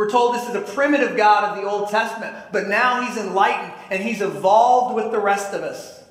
We're 0.00 0.08
told 0.08 0.34
this 0.34 0.48
is 0.48 0.54
a 0.54 0.62
primitive 0.62 1.14
God 1.14 1.44
of 1.44 1.62
the 1.62 1.68
Old 1.68 1.90
Testament, 1.90 2.34
but 2.52 2.68
now 2.68 3.02
he's 3.02 3.18
enlightened 3.18 3.74
and 3.90 4.02
he's 4.02 4.22
evolved 4.22 4.94
with 4.94 5.12
the 5.12 5.20
rest 5.20 5.52
of 5.52 5.62
us. 5.62 6.02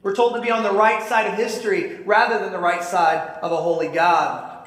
We're 0.00 0.14
told 0.14 0.36
to 0.36 0.40
be 0.40 0.50
on 0.50 0.62
the 0.62 0.72
right 0.72 1.06
side 1.06 1.26
of 1.26 1.34
history 1.34 1.96
rather 2.04 2.38
than 2.38 2.50
the 2.50 2.58
right 2.58 2.82
side 2.82 3.38
of 3.42 3.52
a 3.52 3.58
holy 3.58 3.88
God. 3.88 4.66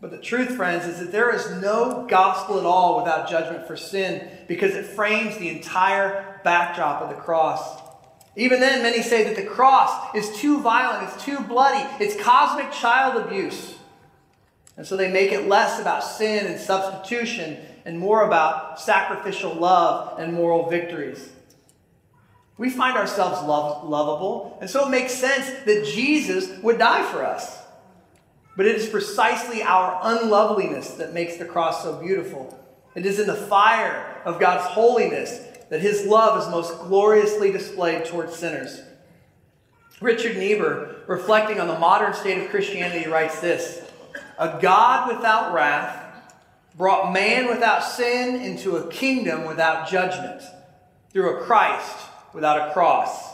But 0.00 0.12
the 0.12 0.18
truth, 0.18 0.54
friends, 0.54 0.86
is 0.86 1.00
that 1.00 1.10
there 1.10 1.34
is 1.34 1.50
no 1.60 2.06
gospel 2.08 2.60
at 2.60 2.64
all 2.64 2.98
without 2.98 3.28
judgment 3.28 3.66
for 3.66 3.76
sin 3.76 4.24
because 4.46 4.76
it 4.76 4.86
frames 4.86 5.36
the 5.36 5.48
entire 5.48 6.40
backdrop 6.44 7.02
of 7.02 7.08
the 7.08 7.20
cross. 7.20 7.82
Even 8.36 8.60
then, 8.60 8.84
many 8.84 9.02
say 9.02 9.24
that 9.24 9.34
the 9.34 9.50
cross 9.50 10.14
is 10.14 10.30
too 10.36 10.60
violent, 10.60 11.12
it's 11.12 11.24
too 11.24 11.40
bloody, 11.40 11.84
it's 11.98 12.14
cosmic 12.22 12.70
child 12.70 13.20
abuse. 13.26 13.74
And 14.82 14.86
so 14.88 14.96
they 14.96 15.12
make 15.12 15.30
it 15.30 15.46
less 15.46 15.80
about 15.80 16.02
sin 16.02 16.44
and 16.44 16.58
substitution 16.58 17.56
and 17.84 17.96
more 17.96 18.26
about 18.26 18.80
sacrificial 18.80 19.54
love 19.54 20.18
and 20.18 20.32
moral 20.32 20.68
victories. 20.68 21.30
We 22.58 22.68
find 22.68 22.96
ourselves 22.96 23.46
love, 23.46 23.88
lovable, 23.88 24.58
and 24.60 24.68
so 24.68 24.88
it 24.88 24.90
makes 24.90 25.14
sense 25.14 25.46
that 25.66 25.86
Jesus 25.86 26.60
would 26.64 26.80
die 26.80 27.08
for 27.12 27.24
us. 27.24 27.62
But 28.56 28.66
it 28.66 28.74
is 28.74 28.88
precisely 28.88 29.62
our 29.62 30.00
unloveliness 30.02 30.94
that 30.94 31.14
makes 31.14 31.36
the 31.36 31.44
cross 31.44 31.84
so 31.84 32.02
beautiful. 32.02 32.58
It 32.96 33.06
is 33.06 33.20
in 33.20 33.28
the 33.28 33.36
fire 33.36 34.20
of 34.24 34.40
God's 34.40 34.64
holiness 34.64 35.46
that 35.70 35.80
his 35.80 36.06
love 36.06 36.42
is 36.42 36.50
most 36.50 36.76
gloriously 36.80 37.52
displayed 37.52 38.06
towards 38.06 38.34
sinners. 38.34 38.82
Richard 40.00 40.36
Niebuhr, 40.36 40.96
reflecting 41.06 41.60
on 41.60 41.68
the 41.68 41.78
modern 41.78 42.14
state 42.14 42.42
of 42.42 42.50
Christianity, 42.50 43.08
writes 43.08 43.40
this 43.40 43.81
a 44.42 44.58
God 44.60 45.14
without 45.14 45.54
wrath 45.54 46.04
brought 46.76 47.12
man 47.12 47.46
without 47.46 47.84
sin 47.84 48.42
into 48.42 48.76
a 48.76 48.90
kingdom 48.90 49.46
without 49.46 49.88
judgment 49.88 50.42
through 51.12 51.36
a 51.36 51.44
Christ 51.44 51.96
without 52.34 52.68
a 52.68 52.72
cross. 52.72 53.30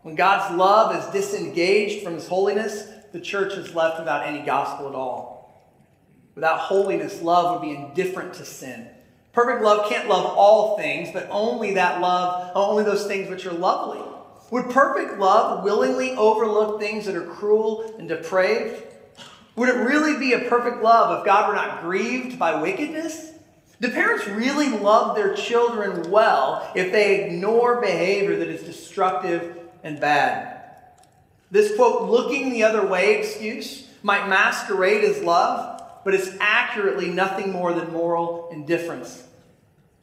When 0.00 0.14
God's 0.14 0.56
love 0.56 0.96
is 0.96 1.12
disengaged 1.12 2.02
from 2.02 2.14
his 2.14 2.26
holiness, 2.26 2.88
the 3.12 3.20
church 3.20 3.52
is 3.52 3.74
left 3.74 3.98
without 3.98 4.26
any 4.26 4.46
gospel 4.46 4.88
at 4.88 4.94
all. 4.94 5.76
Without 6.34 6.58
holiness, 6.58 7.20
love 7.20 7.60
would 7.60 7.68
be 7.68 7.74
indifferent 7.74 8.32
to 8.34 8.46
sin. 8.46 8.88
Perfect 9.32 9.62
love 9.62 9.90
can't 9.90 10.08
love 10.08 10.24
all 10.24 10.78
things, 10.78 11.10
but 11.12 11.28
only 11.30 11.74
that 11.74 12.00
love, 12.00 12.52
only 12.54 12.82
those 12.82 13.06
things 13.06 13.28
which 13.28 13.44
are 13.44 13.52
lovely. 13.52 14.00
Would 14.50 14.70
perfect 14.70 15.18
love 15.18 15.64
willingly 15.64 16.12
overlook 16.12 16.80
things 16.80 17.04
that 17.04 17.14
are 17.14 17.26
cruel 17.26 17.94
and 17.98 18.08
depraved? 18.08 18.85
Would 19.56 19.70
it 19.70 19.76
really 19.76 20.18
be 20.18 20.34
a 20.34 20.48
perfect 20.48 20.82
love 20.82 21.18
if 21.18 21.24
God 21.24 21.48
were 21.48 21.54
not 21.54 21.82
grieved 21.82 22.38
by 22.38 22.60
wickedness? 22.60 23.32
Do 23.80 23.90
parents 23.90 24.26
really 24.26 24.68
love 24.68 25.16
their 25.16 25.34
children 25.34 26.10
well 26.10 26.70
if 26.74 26.92
they 26.92 27.24
ignore 27.24 27.80
behavior 27.80 28.36
that 28.36 28.48
is 28.48 28.62
destructive 28.62 29.56
and 29.82 29.98
bad? 29.98 30.62
This 31.50 31.74
quote, 31.76 32.10
looking 32.10 32.50
the 32.50 32.64
other 32.64 32.86
way 32.86 33.18
excuse 33.18 33.86
might 34.02 34.28
masquerade 34.28 35.04
as 35.04 35.22
love, 35.22 35.82
but 36.04 36.14
it's 36.14 36.30
accurately 36.40 37.08
nothing 37.08 37.50
more 37.50 37.72
than 37.72 37.92
moral 37.92 38.48
indifference. 38.52 39.24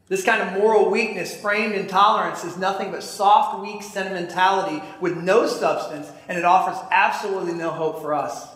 This 0.08 0.24
kind 0.24 0.42
of 0.42 0.60
moral 0.60 0.92
weakness, 0.92 1.36
framed 1.36 1.74
in 1.74 1.88
tolerance, 1.88 2.44
is 2.44 2.58
nothing 2.58 2.92
but 2.92 3.04
soft, 3.04 3.64
weak 3.64 3.82
sentimentality 3.82 4.84
with 5.00 5.18
no 5.18 5.48
substance, 5.48 6.12
and 6.28 6.38
it 6.38 6.46
offers 6.46 6.78
absolutely 6.92 7.54
no 7.54 7.70
hope 7.72 8.02
for 8.02 8.14
us. 8.14 8.53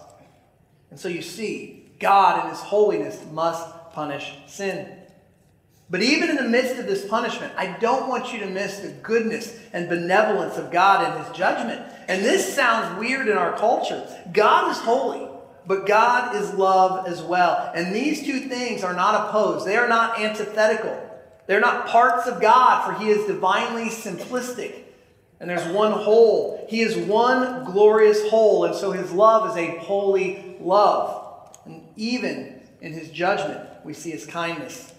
And 0.90 1.00
so 1.00 1.08
you 1.08 1.22
see, 1.22 1.86
God 2.00 2.44
in 2.44 2.52
His 2.52 2.60
holiness 2.60 3.24
must 3.32 3.68
punish 3.94 4.34
sin. 4.48 4.98
But 5.90 6.02
even 6.02 6.30
in 6.30 6.36
the 6.36 6.44
midst 6.44 6.78
of 6.80 6.86
this 6.86 7.08
punishment, 7.08 7.54
I 7.58 7.78
don't 7.80 8.10
want 8.10 8.34
you 8.34 8.40
to 8.40 8.46
miss 8.46 8.80
the 8.80 8.90
goodness 8.90 9.58
and 9.72 9.88
benevolence 9.88 10.58
of 10.58 10.72
God 10.72 11.06
in 11.06 11.24
His 11.24 11.36
judgment. 11.36 11.82
And 12.10 12.24
this 12.24 12.54
sounds 12.54 13.00
weird 13.00 13.28
in 13.28 13.38
our 13.38 13.58
culture. 13.58 14.06
God 14.34 14.70
is 14.72 14.78
holy, 14.78 15.30
but 15.66 15.86
God 15.86 16.36
is 16.36 16.54
love 16.54 17.08
as 17.08 17.22
well. 17.22 17.72
And 17.74 17.96
these 17.96 18.26
two 18.26 18.42
things 18.42 18.84
are 18.84 18.94
not 18.94 19.30
opposed, 19.30 19.66
they 19.66 19.78
are 19.78 19.88
not 19.88 20.20
antithetical. 20.20 21.04
They're 21.48 21.62
not 21.62 21.88
parts 21.88 22.28
of 22.28 22.42
God, 22.42 22.86
for 22.86 23.02
He 23.02 23.10
is 23.10 23.26
divinely 23.26 23.90
simplistic. 23.90 24.84
And 25.40 25.50
there's 25.50 25.66
one 25.74 25.94
whole. 25.94 26.66
He 26.68 26.82
is 26.82 26.98
one 26.98 27.64
glorious 27.64 28.28
whole, 28.30 28.66
and 28.66 28.76
so 28.76 28.92
His 28.92 29.14
love 29.14 29.50
is 29.52 29.56
a 29.56 29.78
holy 29.78 30.47
love. 30.62 31.58
And 31.66 31.88
even 31.96 32.62
in 32.82 32.94
his 32.94 33.10
judgment, 33.10 33.68
we 33.84 33.94
see 33.94 34.12
his 34.12 34.26
kindness. 34.26 34.94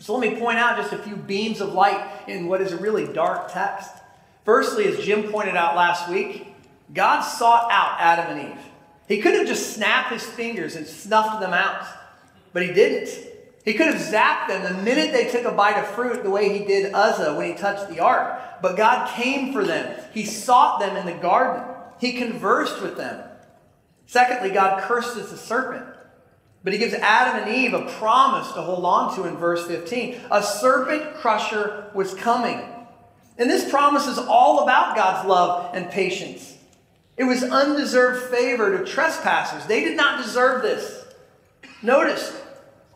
So 0.00 0.16
let 0.16 0.32
me 0.32 0.38
point 0.38 0.58
out 0.58 0.78
just 0.78 0.92
a 0.92 0.98
few 0.98 1.16
beams 1.16 1.60
of 1.60 1.72
light 1.74 2.02
in 2.26 2.46
what 2.46 2.60
is 2.60 2.72
a 2.72 2.76
really 2.78 3.12
dark 3.12 3.52
text. 3.52 3.90
Firstly, 4.44 4.86
as 4.86 5.04
Jim 5.04 5.24
pointed 5.24 5.56
out 5.56 5.76
last 5.76 6.08
week, 6.08 6.54
God 6.94 7.20
sought 7.20 7.70
out 7.70 7.96
Adam 8.00 8.36
and 8.36 8.52
Eve. 8.52 8.64
He 9.06 9.20
could 9.20 9.34
have 9.34 9.46
just 9.46 9.74
snapped 9.74 10.12
his 10.12 10.24
fingers 10.24 10.76
and 10.76 10.86
snuffed 10.86 11.40
them 11.40 11.52
out, 11.52 11.84
but 12.52 12.62
he 12.62 12.72
didn't. 12.72 13.08
He 13.64 13.74
could 13.74 13.88
have 13.88 14.00
zapped 14.00 14.48
them 14.48 14.62
the 14.62 14.82
minute 14.82 15.12
they 15.12 15.30
took 15.30 15.44
a 15.44 15.52
bite 15.52 15.78
of 15.78 15.86
fruit, 15.88 16.22
the 16.22 16.30
way 16.30 16.58
he 16.58 16.64
did 16.64 16.94
Uzzah 16.94 17.34
when 17.34 17.50
he 17.50 17.54
touched 17.54 17.90
the 17.90 18.00
ark. 18.00 18.40
But 18.62 18.76
God 18.76 19.10
came 19.14 19.52
for 19.52 19.64
them. 19.64 20.00
He 20.14 20.24
sought 20.24 20.80
them 20.80 20.96
in 20.96 21.06
the 21.06 21.20
garden. 21.20 21.62
He 21.98 22.14
conversed 22.14 22.80
with 22.80 22.96
them. 22.96 23.29
Secondly, 24.10 24.50
God 24.50 24.82
curses 24.82 25.30
the 25.30 25.36
serpent. 25.36 25.86
But 26.64 26.72
he 26.72 26.80
gives 26.80 26.94
Adam 26.94 27.44
and 27.44 27.56
Eve 27.56 27.74
a 27.74 27.88
promise 27.92 28.50
to 28.54 28.60
hold 28.60 28.84
on 28.84 29.14
to 29.14 29.28
in 29.28 29.36
verse 29.36 29.64
15. 29.68 30.20
A 30.32 30.42
serpent 30.42 31.14
crusher 31.14 31.88
was 31.94 32.12
coming. 32.14 32.60
And 33.38 33.48
this 33.48 33.70
promise 33.70 34.08
is 34.08 34.18
all 34.18 34.64
about 34.64 34.96
God's 34.96 35.28
love 35.28 35.76
and 35.76 35.88
patience. 35.92 36.58
It 37.16 37.22
was 37.22 37.44
undeserved 37.44 38.34
favor 38.34 38.76
to 38.76 38.84
trespassers. 38.84 39.66
They 39.66 39.84
did 39.84 39.96
not 39.96 40.24
deserve 40.24 40.62
this. 40.62 41.04
Notice 41.80 42.36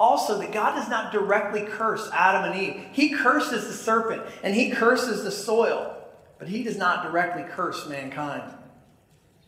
also 0.00 0.36
that 0.40 0.50
God 0.50 0.74
does 0.74 0.88
not 0.88 1.12
directly 1.12 1.62
curse 1.62 2.10
Adam 2.12 2.50
and 2.50 2.60
Eve. 2.60 2.86
He 2.90 3.10
curses 3.10 3.68
the 3.68 3.72
serpent 3.72 4.24
and 4.42 4.52
he 4.52 4.72
curses 4.72 5.22
the 5.22 5.30
soil, 5.30 5.96
but 6.40 6.48
he 6.48 6.64
does 6.64 6.76
not 6.76 7.04
directly 7.04 7.44
curse 7.44 7.88
mankind. 7.88 8.52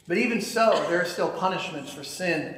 But 0.09 0.19
even 0.19 0.41
so, 0.41 0.85
there 0.89 1.01
are 1.01 1.07
still 1.07 1.31
punishments 1.31 1.93
for 1.93 2.05
sin. 2.05 2.55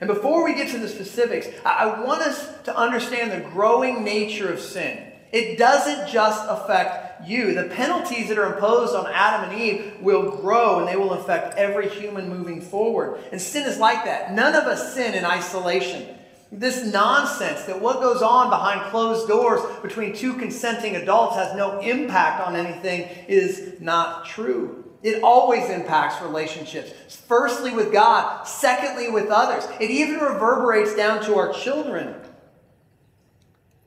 And 0.00 0.08
before 0.08 0.44
we 0.44 0.54
get 0.54 0.68
to 0.70 0.78
the 0.78 0.88
specifics, 0.88 1.48
I 1.64 2.02
want 2.02 2.22
us 2.22 2.62
to 2.64 2.76
understand 2.76 3.32
the 3.32 3.48
growing 3.48 4.04
nature 4.04 4.52
of 4.52 4.60
sin. 4.60 5.12
It 5.32 5.58
doesn't 5.58 6.08
just 6.08 6.44
affect 6.48 7.26
you. 7.26 7.54
The 7.54 7.64
penalties 7.64 8.28
that 8.28 8.38
are 8.38 8.54
imposed 8.54 8.94
on 8.94 9.06
Adam 9.12 9.50
and 9.50 9.60
Eve 9.60 9.96
will 10.00 10.30
grow 10.30 10.78
and 10.78 10.88
they 10.88 10.96
will 10.96 11.12
affect 11.12 11.56
every 11.58 11.88
human 11.88 12.28
moving 12.28 12.60
forward. 12.60 13.20
And 13.32 13.40
sin 13.40 13.66
is 13.66 13.78
like 13.78 14.04
that. 14.04 14.32
None 14.32 14.54
of 14.54 14.64
us 14.64 14.94
sin 14.94 15.14
in 15.14 15.24
isolation. 15.24 16.16
This 16.52 16.84
nonsense 16.84 17.62
that 17.64 17.80
what 17.80 18.00
goes 18.00 18.22
on 18.22 18.50
behind 18.50 18.90
closed 18.90 19.26
doors 19.26 19.60
between 19.82 20.14
two 20.14 20.34
consenting 20.34 20.94
adults 20.94 21.34
has 21.36 21.56
no 21.56 21.80
impact 21.80 22.46
on 22.46 22.54
anything 22.54 23.08
is 23.26 23.80
not 23.80 24.26
true. 24.26 24.84
It 25.06 25.22
always 25.22 25.70
impacts 25.70 26.20
relationships. 26.20 26.90
Firstly, 27.28 27.72
with 27.72 27.92
God. 27.92 28.42
Secondly, 28.42 29.08
with 29.08 29.28
others. 29.28 29.62
It 29.78 29.88
even 29.88 30.18
reverberates 30.18 30.96
down 30.96 31.24
to 31.26 31.36
our 31.36 31.52
children. 31.52 32.16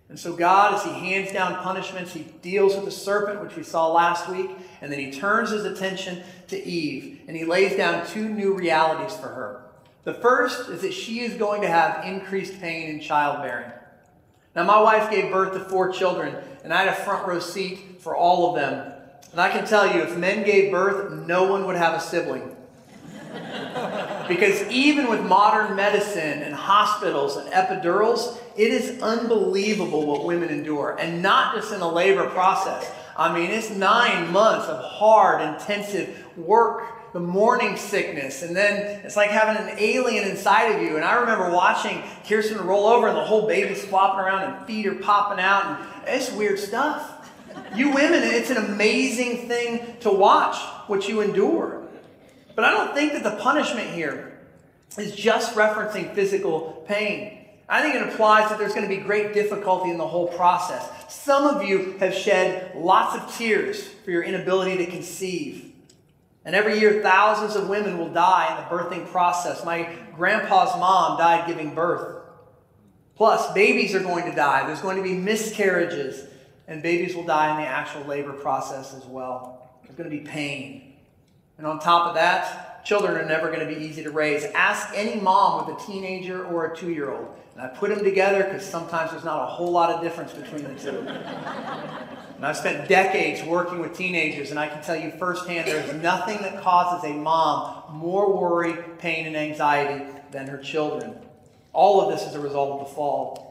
And 0.08 0.18
so, 0.18 0.34
God, 0.34 0.76
as 0.76 0.84
He 0.86 0.92
hands 0.92 1.34
down 1.34 1.62
punishments, 1.62 2.14
He 2.14 2.22
deals 2.42 2.74
with 2.74 2.86
the 2.86 2.92
serpent, 2.92 3.42
which 3.42 3.58
we 3.58 3.64
saw 3.64 3.92
last 3.92 4.30
week, 4.30 4.50
and 4.80 4.90
then 4.90 5.00
He 5.02 5.12
turns 5.12 5.50
His 5.50 5.66
attention 5.66 6.24
to 6.48 6.66
Eve, 6.66 7.20
and 7.28 7.36
He 7.36 7.44
lays 7.44 7.76
down 7.76 8.08
two 8.08 8.30
new 8.30 8.54
realities 8.54 9.18
for 9.18 9.28
her. 9.28 9.66
The 10.06 10.14
first 10.14 10.70
is 10.70 10.82
that 10.84 10.94
she 10.94 11.20
is 11.20 11.34
going 11.34 11.62
to 11.64 11.68
have 11.68 12.06
increased 12.06 12.62
pain 12.62 12.92
in 12.92 13.02
childbearing. 13.02 13.74
Now, 14.56 14.64
my 14.64 14.80
wife 14.80 15.12
gave 15.12 15.34
birth 15.34 15.52
to 15.52 15.60
four 15.66 15.92
children, 15.92 16.38
and 16.64 16.74
I 16.74 16.86
had 16.86 16.88
a 16.88 17.04
front 17.04 17.28
row 17.28 17.42
seat 17.42 18.00
for 18.00 18.16
all 18.16 18.50
of 18.50 18.56
them 18.56 18.94
and 19.32 19.39
I 19.39 19.50
can 19.50 19.65
tell 19.65 19.94
you, 19.94 20.02
if 20.02 20.18
men 20.18 20.44
gave 20.44 20.72
birth, 20.72 21.12
no 21.28 21.52
one 21.52 21.68
would 21.68 21.76
have 21.76 21.94
a 21.94 22.00
sibling. 22.00 22.56
because 24.28 24.63
even 24.70 25.08
with 25.10 25.24
modern 25.24 25.76
medicine 25.76 26.42
and 26.42 26.54
hospitals 26.54 27.38
and 27.38 27.50
epidurals, 27.52 28.39
it 28.58 28.72
is 28.72 29.02
unbelievable 29.02 30.06
what 30.06 30.26
women 30.26 30.50
endure. 30.50 30.98
And 31.00 31.22
not 31.22 31.56
just 31.56 31.72
in 31.72 31.80
the 31.80 31.88
labor 31.88 32.28
process. 32.30 32.92
I 33.15 33.34
mean, 33.34 33.52
it's 33.52 33.70
nine 33.70 34.32
months 34.32 34.68
of 34.68 34.84
hard, 34.84 35.42
intensive 35.42 36.26
work, 36.38 37.13
the 37.13 37.20
morning 37.20 37.76
sickness, 37.76 38.44
and 38.44 38.56
then 38.56 39.02
it's 39.04 39.15
like 39.15 39.30
having 39.30 39.68
an 39.68 39.78
alien 39.80 40.28
inside 40.28 40.76
of 40.76 40.82
you. 40.82 40.96
And 40.96 41.04
I 41.04 41.20
remember 41.20 41.52
watching 41.52 42.04
Kirsten 42.28 42.60
roll 42.65 42.86
over 42.86 43.08
and 43.08 43.18
the 43.18 43.24
whole 43.24 43.48
baby's 43.48 43.84
flopping 43.84 44.20
around 44.20 44.54
and 44.54 44.65
feet 44.68 44.86
are 44.86 44.96
popping 44.96 45.44
out, 45.44 45.65
and 45.65 45.88
it's 46.08 46.32
weird 46.32 46.60
stuff. 46.60 47.09
You 47.76 47.92
women, 47.92 48.24
it's 48.24 48.50
an 48.50 48.58
amazing 48.58 49.48
thing 49.48 49.98
to 50.02 50.12
watch 50.12 50.58
what 50.88 51.08
you 51.08 51.22
endure. 51.22 51.88
But 52.56 52.66
I 52.66 52.72
don't 52.72 52.94
think 52.94 53.14
that 53.14 53.24
the 53.24 53.42
punishment 53.42 53.92
here 53.92 54.40
is 54.98 55.16
just 55.16 55.56
referencing 55.56 56.14
physical 56.14 56.84
pain. 56.88 57.46
I 57.70 57.82
think 57.82 57.96
it 57.96 58.02
implies 58.02 58.50
that 58.50 58.58
there's 58.58 58.74
going 58.74 58.90
to 58.90 58.96
be 58.96 59.02
great 59.02 59.34
difficulty 59.34 59.92
in 59.92 59.98
the 60.00 60.08
whole 60.08 60.28
process. 60.28 60.90
Some 61.08 61.46
of 61.46 61.64
you 61.64 61.96
have 62.00 62.16
shed 62.16 62.76
lots 62.76 63.16
of 63.16 63.38
tears 63.38 63.88
for 63.88 64.10
your 64.10 64.24
inability 64.24 64.78
to 64.84 64.92
conceive. 64.92 65.72
And 66.44 66.56
every 66.56 66.80
year, 66.80 67.04
thousands 67.04 67.56
of 67.56 67.70
women 67.70 68.00
will 68.00 68.12
die 68.12 68.50
in 68.50 68.64
the 68.64 68.84
birthing 68.84 69.08
process. 69.12 69.64
My 69.64 69.96
grandpa's 70.16 70.76
mom 70.80 71.20
died 71.20 71.48
giving 71.48 71.76
birth. 71.76 72.24
Plus, 73.16 73.54
babies 73.54 73.94
are 73.94 74.00
going 74.00 74.26
to 74.26 74.36
die. 74.36 74.66
There's 74.66 74.82
going 74.82 74.98
to 74.98 75.04
be 75.04 75.14
miscarriages 75.14 76.26
and 76.70 76.84
babies 76.84 77.16
will 77.16 77.24
die 77.24 77.50
in 77.52 77.58
the 77.58 77.68
actual 77.68 78.04
labor 78.04 78.32
process 78.32 78.94
as 78.94 79.04
well. 79.06 79.70
There's 79.84 79.96
going 79.96 80.10
to 80.10 80.16
be 80.16 80.24
pain. 80.24 80.94
And 81.58 81.66
on 81.66 81.80
top 81.80 82.08
of 82.08 82.14
that, 82.14 82.86
children 82.86 83.18
are 83.18 83.26
never 83.26 83.48
going 83.48 83.60
to 83.60 83.66
be 83.66 83.84
easy 83.84 84.04
to 84.04 84.12
raise. 84.12 84.44
Ask 84.46 84.90
any 84.96 85.20
mom 85.20 85.66
with 85.66 85.82
a 85.82 85.86
teenager 85.86 86.46
or 86.46 86.72
a 86.72 86.78
two 86.78 86.92
year 86.92 87.12
old. 87.12 87.36
And 87.56 87.64
I 87.64 87.68
put 87.68 87.90
them 87.90 88.04
together 88.04 88.44
because 88.44 88.64
sometimes 88.64 89.12
there's 89.12 89.26
not 89.26 89.44
a 89.44 89.48
whole 89.48 89.72
lot 89.72 89.90
of 89.90 90.02
difference 90.02 90.32
between 90.32 90.64
the 90.64 90.80
two. 90.80 91.00
and 91.00 92.46
I've 92.46 92.56
spent 92.56 92.88
decades 92.88 93.44
working 93.44 93.80
with 93.80 93.98
teenagers, 93.98 94.52
and 94.52 94.60
I 94.60 94.68
can 94.68 94.82
tell 94.84 94.96
you 94.96 95.12
firsthand 95.18 95.68
there's 95.68 95.92
nothing 96.02 96.38
that 96.44 96.62
causes 96.62 97.10
a 97.10 97.14
mom 97.14 97.98
more 97.98 98.32
worry, 98.32 98.76
pain, 99.00 99.26
and 99.26 99.36
anxiety 99.36 100.06
than 100.32 100.48
her 100.48 100.60
children. 100.60 101.16
All 101.74 102.00
of 102.00 102.16
this 102.16 102.28
is 102.28 102.36
a 102.36 102.40
result 102.40 102.80
of 102.80 102.88
the 102.88 102.96
fall. 102.96 103.49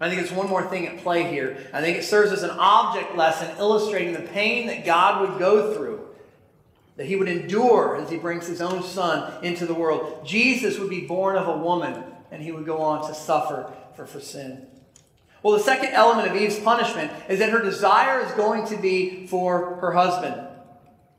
I 0.00 0.08
think 0.08 0.20
it's 0.20 0.32
one 0.32 0.48
more 0.48 0.64
thing 0.64 0.86
at 0.86 0.98
play 0.98 1.30
here. 1.30 1.56
I 1.72 1.80
think 1.80 1.96
it 1.96 2.04
serves 2.04 2.32
as 2.32 2.42
an 2.42 2.50
object 2.50 3.16
lesson 3.16 3.56
illustrating 3.58 4.12
the 4.12 4.20
pain 4.20 4.66
that 4.66 4.84
God 4.84 5.20
would 5.20 5.38
go 5.38 5.74
through, 5.74 6.06
that 6.96 7.06
he 7.06 7.16
would 7.16 7.28
endure 7.28 7.96
as 7.96 8.10
he 8.10 8.16
brings 8.16 8.46
his 8.46 8.60
own 8.60 8.82
son 8.82 9.44
into 9.44 9.66
the 9.66 9.74
world. 9.74 10.26
Jesus 10.26 10.78
would 10.78 10.90
be 10.90 11.06
born 11.06 11.36
of 11.36 11.48
a 11.48 11.56
woman, 11.56 12.02
and 12.30 12.42
he 12.42 12.52
would 12.52 12.66
go 12.66 12.78
on 12.78 13.06
to 13.08 13.14
suffer 13.14 13.72
for, 13.94 14.06
for 14.06 14.20
sin. 14.20 14.66
Well, 15.42 15.56
the 15.56 15.62
second 15.62 15.90
element 15.90 16.28
of 16.28 16.36
Eve's 16.36 16.58
punishment 16.58 17.12
is 17.28 17.38
that 17.38 17.50
her 17.50 17.62
desire 17.62 18.20
is 18.20 18.32
going 18.32 18.66
to 18.68 18.76
be 18.76 19.26
for 19.26 19.76
her 19.76 19.92
husband. 19.92 20.48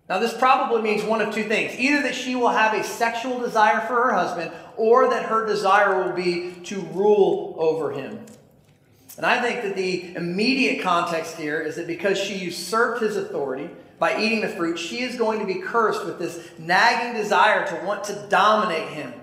Now, 0.09 0.19
this 0.19 0.35
probably 0.37 0.81
means 0.81 1.03
one 1.03 1.21
of 1.21 1.33
two 1.33 1.45
things 1.45 1.79
either 1.79 2.01
that 2.03 2.15
she 2.15 2.35
will 2.35 2.49
have 2.49 2.73
a 2.73 2.83
sexual 2.83 3.39
desire 3.39 3.81
for 3.87 3.95
her 3.95 4.13
husband, 4.13 4.51
or 4.77 5.09
that 5.09 5.25
her 5.25 5.45
desire 5.45 6.03
will 6.03 6.13
be 6.13 6.51
to 6.65 6.81
rule 6.81 7.55
over 7.57 7.91
him. 7.91 8.25
And 9.17 9.25
I 9.25 9.41
think 9.41 9.61
that 9.61 9.75
the 9.75 10.15
immediate 10.15 10.83
context 10.83 11.37
here 11.37 11.61
is 11.61 11.77
that 11.77 11.87
because 11.87 12.17
she 12.17 12.35
usurped 12.35 13.01
his 13.01 13.15
authority 13.15 13.69
by 13.97 14.21
eating 14.21 14.41
the 14.41 14.49
fruit, 14.49 14.77
she 14.77 15.01
is 15.01 15.17
going 15.17 15.39
to 15.39 15.45
be 15.45 15.55
cursed 15.55 16.05
with 16.05 16.19
this 16.19 16.49
nagging 16.59 17.19
desire 17.19 17.65
to 17.67 17.85
want 17.85 18.03
to 18.05 18.27
dominate 18.29 18.89
him. 18.89 19.13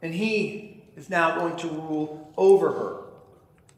And 0.00 0.14
he 0.14 0.82
is 0.96 1.10
now 1.10 1.38
going 1.38 1.56
to 1.56 1.68
rule 1.68 2.32
over 2.38 2.72
her. 2.72 3.00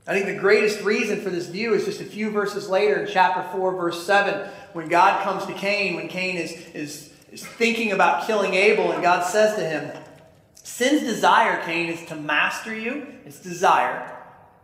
I 0.07 0.13
think 0.13 0.27
the 0.27 0.41
greatest 0.41 0.83
reason 0.83 1.21
for 1.21 1.31
this 1.31 1.49
view 1.49 1.75
is 1.75 1.85
just 1.85 2.01
a 2.01 2.05
few 2.05 2.31
verses 2.31 2.69
later 2.69 3.01
in 3.01 3.13
chapter 3.13 3.43
4, 3.59 3.73
verse 3.75 4.07
7, 4.07 4.49
when 4.73 4.87
God 4.89 5.25
comes 5.25 5.45
to 5.47 5.53
Cain, 5.53 5.97
when 5.97 6.07
Cain 6.07 6.37
is, 6.37 6.53
is, 6.75 7.13
is 7.33 7.45
thinking 7.45 7.91
about 7.91 8.25
killing 8.25 8.55
Abel, 8.55 8.93
and 8.93 9.03
God 9.03 9.25
says 9.25 9.57
to 9.57 9.69
him, 9.69 9.91
Sin's 10.63 11.01
desire, 11.01 11.61
Cain, 11.65 11.89
is 11.89 12.07
to 12.07 12.15
master 12.15 12.73
you, 12.73 13.09
its 13.25 13.41
desire 13.41 14.16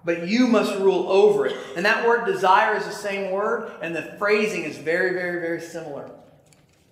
but 0.05 0.27
you 0.27 0.47
must 0.47 0.79
rule 0.79 1.09
over 1.09 1.47
it. 1.47 1.57
And 1.77 1.85
that 1.87 2.07
word 2.07 2.27
desire 2.27 2.77
is 2.77 2.85
the 2.85 2.93
same 2.93 3.31
word, 3.31 3.71
and 3.83 3.95
the 3.95 4.03
phrasing 4.19 4.65
is 4.65 4.77
very, 4.79 5.12
very, 5.12 5.41
very 5.41 5.61
similar. 5.61 6.11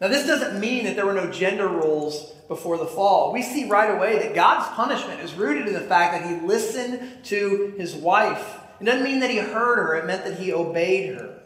Now, 0.01 0.09
this 0.09 0.27
doesn't 0.27 0.59
mean 0.59 0.85
that 0.85 0.97
there 0.97 1.07
were 1.07 1.13
no 1.13 1.31
gender 1.31 1.69
roles 1.69 2.33
before 2.49 2.79
the 2.79 2.87
fall. 2.87 3.33
We 3.33 3.43
see 3.43 3.69
right 3.69 3.95
away 3.95 4.19
that 4.19 4.35
God's 4.35 4.67
punishment 4.75 5.21
is 5.21 5.35
rooted 5.35 5.67
in 5.67 5.75
the 5.75 5.81
fact 5.81 6.21
that 6.21 6.31
he 6.31 6.47
listened 6.47 7.25
to 7.25 7.75
his 7.77 7.95
wife. 7.95 8.59
It 8.81 8.85
doesn't 8.85 9.05
mean 9.05 9.21
that 9.21 9.31
he 9.31 9.37
heard 9.37 9.77
her, 9.77 9.97
it 9.97 10.07
meant 10.07 10.25
that 10.25 10.39
he 10.39 10.53
obeyed 10.53 11.15
her. 11.15 11.41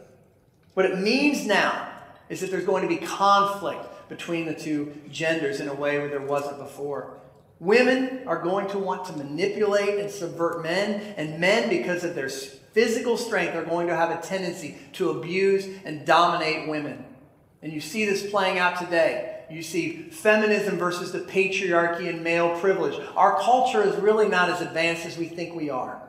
What 0.73 0.85
it 0.85 0.99
means 0.99 1.45
now 1.45 1.89
is 2.29 2.41
that 2.41 2.49
there's 2.49 2.65
going 2.65 2.83
to 2.83 2.87
be 2.87 2.97
conflict 2.97 3.85
between 4.09 4.45
the 4.45 4.53
two 4.53 4.93
genders 5.11 5.59
in 5.59 5.67
a 5.67 5.73
way 5.73 5.97
where 5.97 6.09
there 6.09 6.21
wasn't 6.21 6.57
before. 6.57 7.19
Women 7.59 8.27
are 8.27 8.41
going 8.41 8.67
to 8.69 8.77
want 8.77 9.05
to 9.05 9.13
manipulate 9.13 9.99
and 9.99 10.11
subvert 10.11 10.61
men, 10.61 11.15
and 11.17 11.39
men, 11.39 11.69
because 11.69 12.03
of 12.03 12.13
their 12.13 12.29
physical 12.29 13.17
strength, 13.17 13.55
are 13.55 13.63
going 13.63 13.87
to 13.87 13.95
have 13.95 14.11
a 14.11 14.21
tendency 14.21 14.77
to 14.93 15.11
abuse 15.11 15.65
and 15.85 16.05
dominate 16.05 16.67
women. 16.67 17.05
And 17.61 17.71
you 17.71 17.79
see 17.79 18.05
this 18.05 18.29
playing 18.29 18.59
out 18.59 18.77
today. 18.77 19.43
You 19.49 19.63
see 19.63 20.09
feminism 20.09 20.77
versus 20.77 21.11
the 21.11 21.19
patriarchy 21.19 22.09
and 22.09 22.23
male 22.23 22.59
privilege. 22.59 22.99
Our 23.15 23.39
culture 23.39 23.81
is 23.81 23.95
really 23.97 24.27
not 24.27 24.49
as 24.49 24.61
advanced 24.61 25.05
as 25.05 25.17
we 25.17 25.27
think 25.27 25.55
we 25.55 25.69
are. 25.69 26.01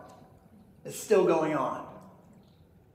It's 0.85 0.99
still 0.99 1.25
going 1.25 1.55
on. 1.55 1.87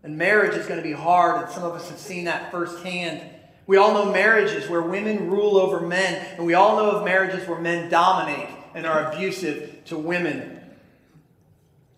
And 0.04 0.18
marriage 0.18 0.56
is 0.56 0.66
going 0.66 0.82
to 0.82 0.88
be 0.88 0.94
hard, 0.94 1.44
and 1.44 1.52
some 1.52 1.64
of 1.64 1.74
us 1.74 1.90
have 1.90 2.00
seen 2.00 2.26
that 2.26 2.52
firsthand 2.52 3.22
we 3.68 3.78
all 3.78 3.94
know 3.94 4.12
marriages 4.12 4.70
where 4.70 4.82
women 4.82 5.30
rule 5.30 5.58
over 5.58 5.80
men, 5.80 6.26
and 6.38 6.46
we 6.46 6.54
all 6.54 6.76
know 6.78 6.92
of 6.92 7.06
marriages 7.06 7.48
where 7.48 7.60
men 7.60 7.90
dominate 7.90 8.50
and 8.74 8.86
are 8.86 9.12
abusive 9.12 9.84
to 9.86 9.98
women. 9.98 10.60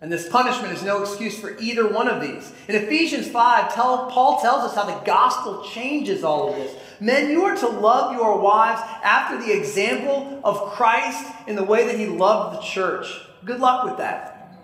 And 0.00 0.12
this 0.12 0.28
punishment 0.28 0.74
is 0.74 0.82
no 0.82 1.00
excuse 1.00 1.38
for 1.38 1.56
either 1.58 1.88
one 1.88 2.08
of 2.08 2.20
these. 2.20 2.52
In 2.68 2.74
Ephesians 2.74 3.26
5, 3.26 3.74
tell, 3.74 4.10
Paul 4.10 4.38
tells 4.40 4.62
us 4.64 4.74
how 4.74 4.84
the 4.84 5.02
gospel 5.06 5.64
changes 5.64 6.22
all 6.22 6.50
of 6.50 6.56
this. 6.56 6.76
Men, 7.00 7.30
you 7.30 7.42
are 7.44 7.56
to 7.56 7.68
love 7.68 8.12
your 8.12 8.38
wives 8.38 8.82
after 9.02 9.40
the 9.40 9.56
example 9.56 10.42
of 10.44 10.72
Christ 10.72 11.26
in 11.46 11.56
the 11.56 11.64
way 11.64 11.86
that 11.86 11.98
he 11.98 12.06
loved 12.06 12.58
the 12.58 12.62
church. 12.62 13.06
Good 13.46 13.60
luck 13.60 13.86
with 13.86 13.96
that. 13.96 14.58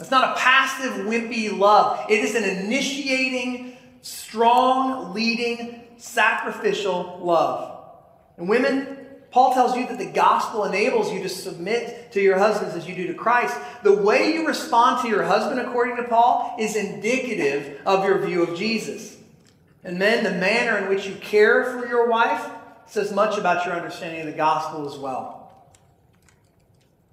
It's 0.00 0.10
not 0.10 0.36
a 0.36 0.40
passive, 0.40 1.06
wimpy 1.06 1.56
love, 1.56 2.10
it 2.10 2.24
is 2.24 2.34
an 2.34 2.42
initiating, 2.42 3.76
strong, 4.02 5.12
leading, 5.12 5.79
sacrificial 6.00 7.20
love. 7.22 7.78
And 8.36 8.48
women, 8.48 8.96
Paul 9.30 9.54
tells 9.54 9.76
you 9.76 9.86
that 9.86 9.98
the 9.98 10.10
gospel 10.10 10.64
enables 10.64 11.12
you 11.12 11.22
to 11.22 11.28
submit 11.28 12.10
to 12.12 12.20
your 12.20 12.38
husbands 12.38 12.74
as 12.74 12.88
you 12.88 12.94
do 12.94 13.06
to 13.06 13.14
Christ. 13.14 13.56
The 13.82 13.94
way 13.94 14.32
you 14.32 14.46
respond 14.46 15.02
to 15.02 15.08
your 15.08 15.22
husband, 15.22 15.60
according 15.60 15.96
to 15.96 16.04
Paul, 16.04 16.56
is 16.58 16.74
indicative 16.74 17.80
of 17.86 18.04
your 18.04 18.18
view 18.18 18.42
of 18.42 18.58
Jesus. 18.58 19.16
And 19.84 19.98
men, 19.98 20.24
the 20.24 20.30
manner 20.30 20.78
in 20.78 20.88
which 20.88 21.06
you 21.06 21.14
care 21.16 21.64
for 21.64 21.86
your 21.86 22.08
wife 22.08 22.44
says 22.86 23.12
much 23.12 23.38
about 23.38 23.64
your 23.64 23.74
understanding 23.74 24.20
of 24.20 24.26
the 24.26 24.32
gospel 24.32 24.90
as 24.90 24.98
well. 24.98 25.52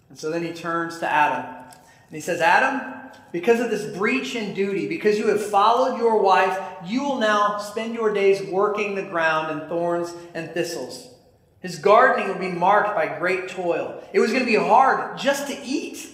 And 0.10 0.18
so 0.18 0.32
then 0.32 0.44
he 0.44 0.54
turns 0.54 1.00
to 1.00 1.12
Adam. 1.12 1.46
And 1.46 2.16
he 2.16 2.22
says, 2.22 2.42
Adam, 2.42 3.12
because 3.32 3.60
of 3.60 3.70
this 3.70 3.96
breach 3.96 4.36
in 4.36 4.54
duty, 4.54 4.88
because 4.88 5.20
you 5.20 5.28
have 5.28 5.46
followed 5.46 5.98
your 5.98 6.22
wife, 6.22 6.58
you 6.86 7.04
will 7.04 7.20
now 7.20 7.58
spend 7.58 7.94
your 7.94 8.14
days 8.14 8.42
working 8.44 8.96
the 8.96 9.04
ground 9.04 9.60
in 9.60 9.68
thorns 9.68 10.14
and 10.34 10.52
thistles. 10.52 11.14
His 11.60 11.80
gardening 11.80 12.30
would 12.30 12.40
be 12.40 12.52
marked 12.52 12.96
by 12.96 13.18
great 13.20 13.50
toil. 13.50 14.04
It 14.14 14.20
was 14.20 14.32
going 14.32 14.46
to 14.46 14.52
be 14.52 14.56
hard 14.56 15.18
just 15.18 15.48
to 15.48 15.58
eat. 15.64 16.14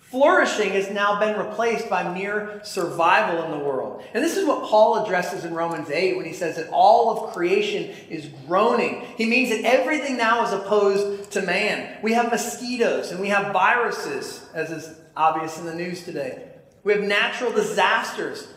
Flourishing 0.00 0.72
has 0.72 0.90
now 0.90 1.18
been 1.18 1.38
replaced 1.38 1.88
by 1.88 2.12
mere 2.12 2.60
survival 2.64 3.44
in 3.44 3.50
the 3.50 3.64
world. 3.64 4.04
And 4.12 4.22
this 4.22 4.36
is 4.36 4.46
what 4.46 4.64
Paul 4.64 5.02
addresses 5.02 5.46
in 5.46 5.54
Romans 5.54 5.88
8 5.88 6.18
when 6.18 6.26
he 6.26 6.34
says 6.34 6.56
that 6.56 6.68
all 6.70 7.10
of 7.24 7.32
creation 7.32 7.84
is 8.10 8.28
groaning. 8.46 9.06
He 9.16 9.24
means 9.24 9.48
that 9.48 9.64
everything 9.64 10.18
now 10.18 10.44
is 10.44 10.52
opposed 10.52 11.30
to 11.30 11.40
man. 11.40 11.96
We 12.02 12.12
have 12.12 12.30
mosquitoes 12.30 13.10
and 13.10 13.20
we 13.20 13.28
have 13.28 13.54
viruses, 13.54 14.44
as 14.52 14.70
is 14.70 14.94
obvious 15.16 15.58
in 15.58 15.64
the 15.64 15.74
news 15.74 16.04
today. 16.04 16.46
We 16.84 16.92
have 16.92 17.02
natural 17.02 17.50
disasters. 17.50 18.48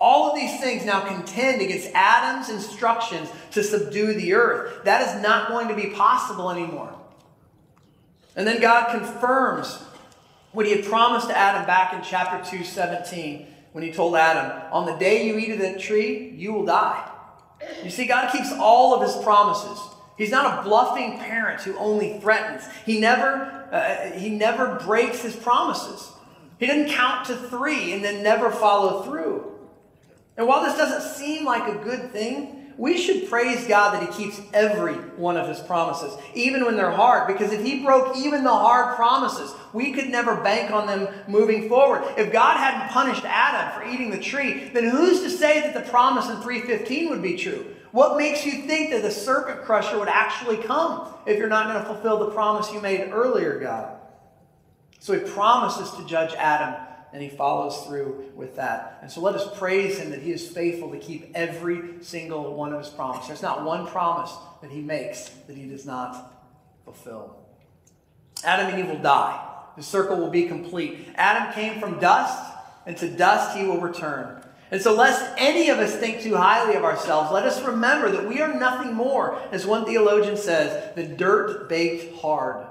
All 0.00 0.30
of 0.30 0.34
these 0.34 0.58
things 0.60 0.84
now 0.84 1.00
contend 1.00 1.60
against 1.60 1.90
Adam's 1.94 2.48
instructions 2.48 3.28
to 3.50 3.62
subdue 3.62 4.14
the 4.14 4.32
earth. 4.32 4.84
That 4.84 5.06
is 5.06 5.22
not 5.22 5.48
going 5.48 5.68
to 5.68 5.74
be 5.74 5.90
possible 5.90 6.50
anymore. 6.50 6.98
And 8.34 8.46
then 8.46 8.60
God 8.60 8.90
confirms 8.90 9.82
what 10.52 10.64
he 10.64 10.72
had 10.72 10.84
promised 10.84 11.28
to 11.28 11.36
Adam 11.36 11.66
back 11.66 11.92
in 11.92 12.02
chapter 12.02 12.56
2, 12.56 12.64
17, 12.64 13.46
when 13.72 13.84
he 13.84 13.92
told 13.92 14.16
Adam, 14.16 14.62
On 14.72 14.86
the 14.86 14.96
day 14.96 15.26
you 15.26 15.38
eat 15.38 15.50
of 15.50 15.58
that 15.58 15.78
tree, 15.78 16.30
you 16.30 16.52
will 16.52 16.64
die. 16.64 17.08
You 17.84 17.90
see, 17.90 18.06
God 18.06 18.32
keeps 18.32 18.50
all 18.52 18.94
of 18.94 19.02
his 19.02 19.22
promises. 19.22 19.78
He's 20.16 20.30
not 20.30 20.60
a 20.60 20.62
bluffing 20.62 21.18
parent 21.18 21.60
who 21.62 21.76
only 21.76 22.18
threatens. 22.20 22.64
He 22.84 22.98
never, 22.98 23.68
uh, 23.70 24.18
he 24.18 24.30
never 24.30 24.76
breaks 24.76 25.22
his 25.22 25.36
promises. 25.36 26.10
He 26.58 26.66
doesn't 26.66 26.90
count 26.90 27.26
to 27.26 27.36
three 27.36 27.92
and 27.92 28.04
then 28.04 28.22
never 28.22 28.50
follow 28.50 29.02
through. 29.02 29.49
And 30.40 30.48
while 30.48 30.62
this 30.62 30.78
doesn't 30.78 31.02
seem 31.18 31.44
like 31.44 31.68
a 31.68 31.84
good 31.84 32.12
thing, 32.12 32.72
we 32.78 32.96
should 32.96 33.28
praise 33.28 33.66
God 33.66 33.92
that 33.92 34.10
He 34.10 34.24
keeps 34.24 34.40
every 34.54 34.94
one 34.94 35.36
of 35.36 35.46
His 35.46 35.60
promises, 35.60 36.16
even 36.32 36.64
when 36.64 36.78
they're 36.78 36.90
hard, 36.90 37.26
because 37.26 37.52
if 37.52 37.62
He 37.62 37.84
broke 37.84 38.16
even 38.16 38.42
the 38.42 38.50
hard 38.50 38.96
promises, 38.96 39.54
we 39.74 39.92
could 39.92 40.08
never 40.08 40.36
bank 40.36 40.72
on 40.72 40.86
them 40.86 41.08
moving 41.28 41.68
forward. 41.68 42.04
If 42.16 42.32
God 42.32 42.56
hadn't 42.56 42.88
punished 42.88 43.22
Adam 43.26 43.78
for 43.78 43.86
eating 43.86 44.10
the 44.10 44.18
tree, 44.18 44.70
then 44.72 44.84
who's 44.84 45.20
to 45.20 45.28
say 45.28 45.60
that 45.60 45.74
the 45.74 45.90
promise 45.90 46.30
in 46.30 46.40
315 46.40 47.10
would 47.10 47.22
be 47.22 47.36
true? 47.36 47.76
What 47.92 48.16
makes 48.16 48.46
you 48.46 48.62
think 48.62 48.92
that 48.92 49.02
the 49.02 49.10
serpent 49.10 49.60
crusher 49.66 49.98
would 49.98 50.08
actually 50.08 50.56
come 50.56 51.06
if 51.26 51.36
you're 51.36 51.48
not 51.48 51.70
going 51.70 51.84
to 51.84 51.92
fulfill 51.92 52.18
the 52.18 52.30
promise 52.32 52.72
you 52.72 52.80
made 52.80 53.10
earlier, 53.10 53.60
God? 53.60 53.94
So 55.00 55.12
He 55.12 55.20
promises 55.20 55.90
to 55.98 56.06
judge 56.06 56.32
Adam 56.32 56.86
and 57.12 57.22
he 57.22 57.28
follows 57.28 57.84
through 57.86 58.30
with 58.34 58.56
that. 58.56 58.98
And 59.02 59.10
so 59.10 59.20
let 59.20 59.34
us 59.34 59.58
praise 59.58 59.98
him 59.98 60.10
that 60.10 60.22
he 60.22 60.32
is 60.32 60.48
faithful 60.48 60.90
to 60.90 60.98
keep 60.98 61.30
every 61.34 62.02
single 62.02 62.54
one 62.54 62.72
of 62.72 62.80
his 62.80 62.88
promises. 62.88 63.28
There's 63.28 63.42
not 63.42 63.64
one 63.64 63.86
promise 63.86 64.32
that 64.62 64.70
he 64.70 64.80
makes 64.80 65.28
that 65.46 65.56
he 65.56 65.66
does 65.66 65.86
not 65.86 66.34
fulfill. 66.84 67.36
Adam 68.44 68.68
and 68.68 68.78
Eve 68.78 68.88
will 68.88 69.02
die. 69.02 69.46
The 69.76 69.82
circle 69.82 70.16
will 70.16 70.30
be 70.30 70.46
complete. 70.46 71.08
Adam 71.14 71.52
came 71.52 71.80
from 71.80 72.00
dust, 72.00 72.38
and 72.86 72.96
to 72.98 73.08
dust 73.08 73.56
he 73.56 73.64
will 73.64 73.80
return. 73.80 74.42
And 74.70 74.80
so, 74.80 74.94
lest 74.94 75.32
any 75.36 75.68
of 75.68 75.78
us 75.78 75.96
think 75.96 76.20
too 76.20 76.36
highly 76.36 76.76
of 76.76 76.84
ourselves, 76.84 77.32
let 77.32 77.44
us 77.44 77.62
remember 77.62 78.10
that 78.10 78.28
we 78.28 78.40
are 78.40 78.54
nothing 78.54 78.94
more, 78.94 79.40
as 79.50 79.66
one 79.66 79.84
theologian 79.84 80.36
says, 80.36 80.94
than 80.94 81.16
dirt 81.16 81.68
baked 81.68 82.20
hard. 82.20 82.66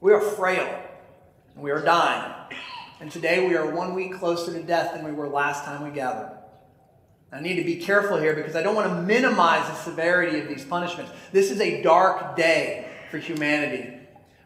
We 0.00 0.12
are 0.12 0.20
frail, 0.20 0.80
we 1.56 1.70
are 1.70 1.80
dying. 1.80 2.32
And 3.02 3.10
today 3.10 3.48
we 3.48 3.56
are 3.56 3.66
one 3.68 3.94
week 3.94 4.14
closer 4.14 4.52
to 4.52 4.62
death 4.62 4.94
than 4.94 5.04
we 5.04 5.10
were 5.10 5.26
last 5.26 5.64
time 5.64 5.82
we 5.82 5.90
gathered. 5.90 6.38
I 7.32 7.40
need 7.40 7.56
to 7.56 7.64
be 7.64 7.74
careful 7.74 8.16
here 8.16 8.32
because 8.32 8.54
I 8.54 8.62
don't 8.62 8.76
want 8.76 8.90
to 8.90 9.02
minimize 9.02 9.66
the 9.66 9.74
severity 9.74 10.38
of 10.38 10.46
these 10.46 10.64
punishments. 10.64 11.10
This 11.32 11.50
is 11.50 11.60
a 11.60 11.82
dark 11.82 12.36
day 12.36 12.86
for 13.10 13.18
humanity. 13.18 13.92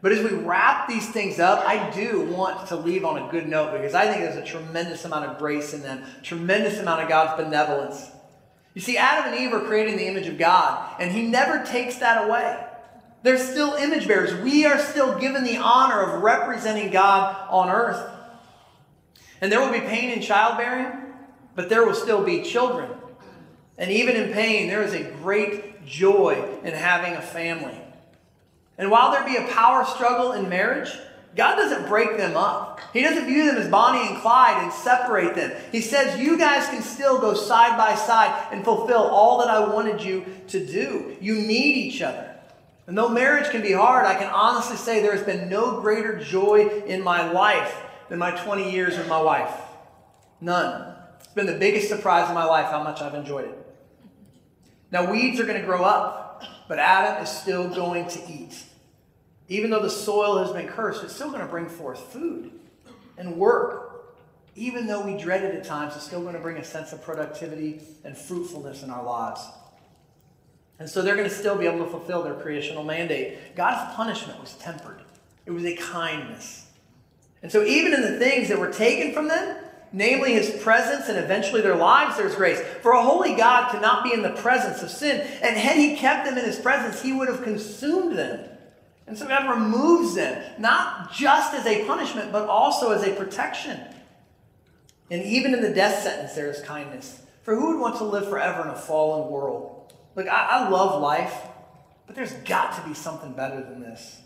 But 0.01 0.11
as 0.11 0.23
we 0.23 0.35
wrap 0.35 0.87
these 0.89 1.07
things 1.07 1.39
up, 1.39 1.67
I 1.67 1.91
do 1.91 2.21
want 2.21 2.67
to 2.69 2.75
leave 2.75 3.05
on 3.05 3.21
a 3.21 3.31
good 3.31 3.47
note 3.47 3.73
because 3.73 3.93
I 3.93 4.07
think 4.07 4.21
there's 4.21 4.37
a 4.37 4.43
tremendous 4.43 5.05
amount 5.05 5.25
of 5.25 5.37
grace 5.37 5.75
in 5.75 5.83
them, 5.83 6.03
tremendous 6.23 6.79
amount 6.79 7.03
of 7.03 7.09
God's 7.09 7.39
benevolence. 7.39 8.09
You 8.73 8.81
see, 8.81 8.97
Adam 8.97 9.31
and 9.31 9.39
Eve 9.39 9.53
are 9.53 9.67
created 9.67 9.91
in 9.91 9.99
the 9.99 10.07
image 10.07 10.25
of 10.25 10.39
God, 10.39 10.95
and 10.99 11.11
He 11.11 11.27
never 11.27 11.63
takes 11.63 11.97
that 11.97 12.27
away. 12.27 12.65
They're 13.21 13.37
still 13.37 13.75
image 13.75 14.07
bearers. 14.07 14.33
We 14.41 14.65
are 14.65 14.79
still 14.79 15.19
given 15.19 15.43
the 15.43 15.57
honor 15.57 16.01
of 16.01 16.23
representing 16.23 16.89
God 16.89 17.35
on 17.51 17.69
earth. 17.69 18.15
And 19.41 19.51
there 19.51 19.59
will 19.59 19.71
be 19.71 19.79
pain 19.79 20.11
in 20.11 20.21
childbearing, 20.21 21.13
but 21.55 21.69
there 21.69 21.85
will 21.85 21.93
still 21.93 22.23
be 22.23 22.43
children. 22.43 22.89
And 23.77 23.91
even 23.91 24.15
in 24.15 24.33
pain, 24.33 24.67
there 24.67 24.81
is 24.81 24.93
a 24.93 25.03
great 25.03 25.85
joy 25.85 26.43
in 26.63 26.73
having 26.73 27.13
a 27.13 27.21
family. 27.21 27.77
And 28.77 28.91
while 28.91 29.11
there 29.11 29.25
be 29.25 29.37
a 29.37 29.47
power 29.47 29.85
struggle 29.85 30.33
in 30.33 30.49
marriage, 30.49 30.91
God 31.35 31.55
doesn't 31.55 31.87
break 31.87 32.17
them 32.17 32.35
up. 32.35 32.79
He 32.93 33.01
doesn't 33.01 33.27
view 33.27 33.45
them 33.45 33.57
as 33.57 33.69
Bonnie 33.69 34.07
and 34.07 34.21
Clyde 34.21 34.63
and 34.63 34.73
separate 34.73 35.35
them. 35.35 35.51
He 35.71 35.81
says, 35.81 36.19
You 36.19 36.37
guys 36.37 36.67
can 36.67 36.81
still 36.81 37.19
go 37.19 37.35
side 37.35 37.77
by 37.77 37.93
side 37.95 38.47
and 38.51 38.63
fulfill 38.63 39.03
all 39.03 39.39
that 39.39 39.49
I 39.49 39.67
wanted 39.71 40.01
you 40.01 40.25
to 40.47 40.65
do. 40.65 41.15
You 41.21 41.35
need 41.35 41.77
each 41.77 42.01
other. 42.01 42.35
And 42.87 42.97
though 42.97 43.09
marriage 43.09 43.51
can 43.51 43.61
be 43.61 43.73
hard, 43.73 44.05
I 44.05 44.15
can 44.15 44.29
honestly 44.29 44.77
say 44.77 45.01
there 45.01 45.15
has 45.15 45.25
been 45.25 45.49
no 45.49 45.81
greater 45.81 46.17
joy 46.17 46.69
in 46.87 47.03
my 47.03 47.29
life 47.31 47.83
than 48.09 48.19
my 48.19 48.31
20 48.31 48.71
years 48.71 48.97
with 48.97 49.07
my 49.07 49.21
wife. 49.21 49.53
None. 50.41 50.95
It's 51.19 51.27
been 51.33 51.45
the 51.45 51.57
biggest 51.57 51.89
surprise 51.89 52.29
in 52.29 52.35
my 52.35 52.45
life 52.45 52.67
how 52.67 52.83
much 52.83 53.01
I've 53.01 53.15
enjoyed 53.15 53.45
it. 53.45 53.67
Now, 54.91 55.11
weeds 55.11 55.39
are 55.39 55.45
going 55.45 55.59
to 55.59 55.65
grow 55.65 55.83
up, 55.83 56.43
but 56.67 56.79
Adam 56.79 57.21
is 57.21 57.29
still 57.29 57.67
going 57.67 58.07
to 58.09 58.19
eat. 58.31 58.63
Even 59.49 59.69
though 59.69 59.81
the 59.81 59.89
soil 59.89 60.43
has 60.43 60.51
been 60.51 60.67
cursed, 60.67 61.03
it's 61.03 61.15
still 61.15 61.29
going 61.29 61.41
to 61.41 61.47
bring 61.47 61.67
forth 61.67 61.99
food 62.11 62.51
and 63.17 63.37
work. 63.37 64.15
Even 64.55 64.87
though 64.87 65.05
we 65.05 65.17
dread 65.17 65.43
it 65.43 65.55
at 65.55 65.63
times, 65.63 65.95
it's 65.95 66.05
still 66.05 66.21
going 66.21 66.33
to 66.33 66.39
bring 66.39 66.57
a 66.57 66.63
sense 66.63 66.91
of 66.93 67.01
productivity 67.01 67.81
and 68.03 68.17
fruitfulness 68.17 68.83
in 68.83 68.89
our 68.89 69.03
lives. 69.03 69.45
And 70.79 70.89
so 70.89 71.01
they're 71.01 71.15
going 71.15 71.29
to 71.29 71.33
still 71.33 71.57
be 71.57 71.65
able 71.65 71.83
to 71.83 71.91
fulfill 71.91 72.23
their 72.23 72.35
creational 72.35 72.83
mandate. 72.83 73.55
God's 73.55 73.95
punishment 73.95 74.39
was 74.39 74.53
tempered, 74.53 75.01
it 75.45 75.51
was 75.51 75.65
a 75.65 75.75
kindness. 75.75 76.66
And 77.41 77.51
so, 77.51 77.63
even 77.63 77.93
in 77.93 78.01
the 78.01 78.19
things 78.19 78.49
that 78.49 78.59
were 78.59 78.71
taken 78.71 79.13
from 79.13 79.27
them, 79.27 79.57
namely 79.93 80.33
his 80.33 80.49
presence 80.61 81.07
and 81.07 81.17
eventually 81.17 81.61
their 81.61 81.75
lives, 81.75 82.17
there's 82.17 82.35
grace. 82.35 82.59
For 82.81 82.91
a 82.91 83.01
holy 83.01 83.35
God 83.35 83.71
cannot 83.71 84.03
be 84.03 84.13
in 84.13 84.21
the 84.21 84.31
presence 84.31 84.81
of 84.81 84.89
sin. 84.89 85.21
And 85.41 85.55
had 85.55 85.77
he 85.77 85.95
kept 85.95 86.25
them 86.25 86.37
in 86.37 86.45
his 86.45 86.59
presence, 86.59 87.01
he 87.01 87.13
would 87.13 87.27
have 87.27 87.43
consumed 87.43 88.17
them. 88.17 88.49
And 89.05 89.17
so 89.17 89.27
God 89.27 89.49
removes 89.49 90.15
them, 90.15 90.43
not 90.59 91.13
just 91.13 91.53
as 91.53 91.65
a 91.65 91.85
punishment, 91.85 92.31
but 92.31 92.49
also 92.49 92.91
as 92.91 93.03
a 93.03 93.13
protection. 93.13 93.79
And 95.09 95.23
even 95.23 95.53
in 95.53 95.61
the 95.61 95.73
death 95.73 96.03
sentence, 96.03 96.33
there 96.33 96.49
is 96.49 96.61
kindness. 96.61 97.21
For 97.43 97.55
who 97.55 97.67
would 97.67 97.79
want 97.79 97.97
to 97.97 98.03
live 98.03 98.27
forever 98.27 98.63
in 98.63 98.69
a 98.69 98.75
fallen 98.75 99.31
world? 99.31 99.93
Look, 100.15 100.27
I, 100.27 100.47
I 100.47 100.69
love 100.69 101.01
life, 101.01 101.33
but 102.05 102.15
there's 102.15 102.33
got 102.33 102.75
to 102.75 102.87
be 102.87 102.93
something 102.93 103.31
better 103.31 103.63
than 103.63 103.79
this. 103.79 104.19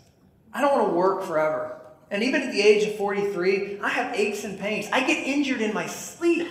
I 0.52 0.60
don't 0.60 0.76
want 0.76 0.88
to 0.88 0.94
work 0.94 1.22
forever. 1.22 1.81
And 2.12 2.22
even 2.22 2.42
at 2.42 2.52
the 2.52 2.60
age 2.60 2.86
of 2.86 2.96
43, 2.96 3.80
I 3.80 3.88
have 3.88 4.14
aches 4.14 4.44
and 4.44 4.60
pains. 4.60 4.86
I 4.92 5.00
get 5.00 5.26
injured 5.26 5.62
in 5.62 5.72
my 5.72 5.86
sleep. 5.86 6.46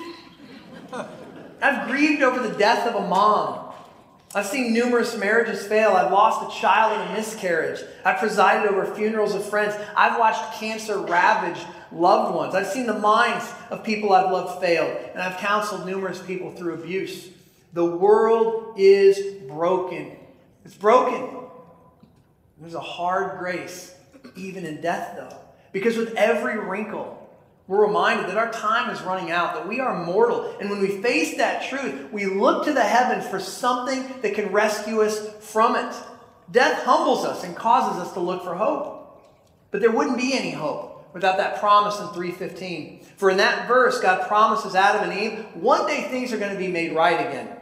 I've 1.62 1.88
grieved 1.88 2.24
over 2.24 2.46
the 2.46 2.58
death 2.58 2.88
of 2.88 2.96
a 2.96 3.08
mom. 3.08 3.72
I've 4.34 4.48
seen 4.48 4.74
numerous 4.74 5.16
marriages 5.16 5.64
fail. 5.68 5.92
I've 5.92 6.12
lost 6.12 6.42
a 6.42 6.60
child 6.60 7.00
in 7.00 7.08
a 7.08 7.14
miscarriage. 7.14 7.80
I've 8.04 8.18
presided 8.18 8.72
over 8.72 8.86
funerals 8.96 9.36
of 9.36 9.48
friends. 9.48 9.76
I've 9.96 10.18
watched 10.18 10.60
cancer 10.60 10.98
ravage 10.98 11.60
loved 11.92 12.34
ones. 12.34 12.56
I've 12.56 12.68
seen 12.68 12.88
the 12.88 12.98
minds 12.98 13.46
of 13.70 13.84
people 13.84 14.14
I've 14.14 14.32
loved 14.32 14.62
fail, 14.62 14.98
and 15.14 15.22
I've 15.22 15.38
counseled 15.38 15.86
numerous 15.86 16.22
people 16.22 16.52
through 16.52 16.76
abuse. 16.76 17.30
The 17.74 17.86
world 17.86 18.76
is 18.78 19.44
broken. 19.44 20.16
It's 20.66 20.76
broken. 20.76 21.38
There's 22.60 22.74
a 22.74 22.80
hard 22.80 23.38
grace, 23.38 23.94
even 24.36 24.66
in 24.66 24.82
death, 24.82 25.16
though. 25.18 25.41
Because 25.72 25.98
with 25.98 26.14
every 26.16 26.58
wrinkle, 26.58 27.18
we're 27.68 27.86
reminded 27.86 28.28
that 28.28 28.38
our 28.38 28.52
time 28.52 28.90
is 28.90 29.02
running 29.02 29.32
out, 29.32 29.54
that 29.54 29.68
we 29.68 29.80
are 29.80 30.04
mortal. 30.04 30.56
And 30.60 30.70
when 30.70 30.82
we 30.82 31.02
face 31.02 31.38
that 31.38 31.70
truth, 31.70 32.12
we 32.12 32.26
look 32.26 32.66
to 32.66 32.74
the 32.74 32.84
heavens 32.84 33.26
for 33.28 33.40
something 33.40 34.22
that 34.22 34.34
can 34.34 34.52
rescue 34.52 35.02
us 35.02 35.34
from 35.40 35.76
it. 35.76 35.96
Death 36.52 36.84
humbles 36.84 37.24
us 37.24 37.44
and 37.44 37.56
causes 37.56 38.02
us 38.02 38.14
to 38.14 38.20
look 38.20 38.44
for 38.44 38.56
hope. 38.56 39.22
But 39.72 39.80
there 39.80 39.92
wouldn't 39.92 40.18
be 40.18 40.34
any 40.34 40.52
hope 40.52 41.10
without 41.14 41.38
that 41.38 41.60
promise 41.60 42.00
in 42.00 42.08
315. 42.08 43.06
For 43.16 43.30
in 43.30 43.38
that 43.38 43.68
verse, 43.68 44.02
God 44.02 44.28
promises 44.28 44.76
Adam 44.76 45.10
and 45.10 45.20
Eve, 45.20 45.46
one 45.54 45.88
day 45.88 46.04
things 46.10 46.34
are 46.34 46.38
going 46.38 46.52
to 46.54 46.60
be 46.60 46.68
made 46.68 46.94
right 46.94 47.26
again. 47.26 47.56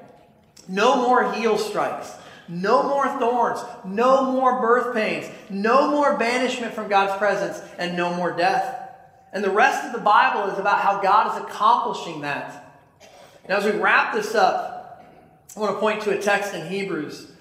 No 0.67 0.95
more 0.95 1.33
heel 1.33 1.57
strikes. 1.57 2.11
No 2.49 2.83
more 2.83 3.07
thorns. 3.19 3.59
No 3.85 4.31
more 4.31 4.59
birth 4.59 4.95
pains. 4.95 5.29
No 5.49 5.91
more 5.91 6.17
banishment 6.17 6.73
from 6.73 6.89
God's 6.89 7.17
presence. 7.17 7.61
And 7.77 7.95
no 7.95 8.13
more 8.13 8.35
death. 8.35 8.89
And 9.31 9.43
the 9.43 9.51
rest 9.51 9.85
of 9.85 9.93
the 9.93 9.99
Bible 9.99 10.51
is 10.51 10.57
about 10.57 10.79
how 10.79 10.99
God 10.99 11.37
is 11.37 11.43
accomplishing 11.43 12.21
that. 12.21 12.65
Now, 13.47 13.57
as 13.57 13.65
we 13.65 13.71
wrap 13.71 14.13
this 14.13 14.33
up, 14.33 15.05
I 15.55 15.59
want 15.59 15.75
to 15.75 15.79
point 15.79 16.01
to 16.03 16.17
a 16.17 16.21
text 16.21 16.53
in 16.53 16.67
Hebrews, 16.67 17.31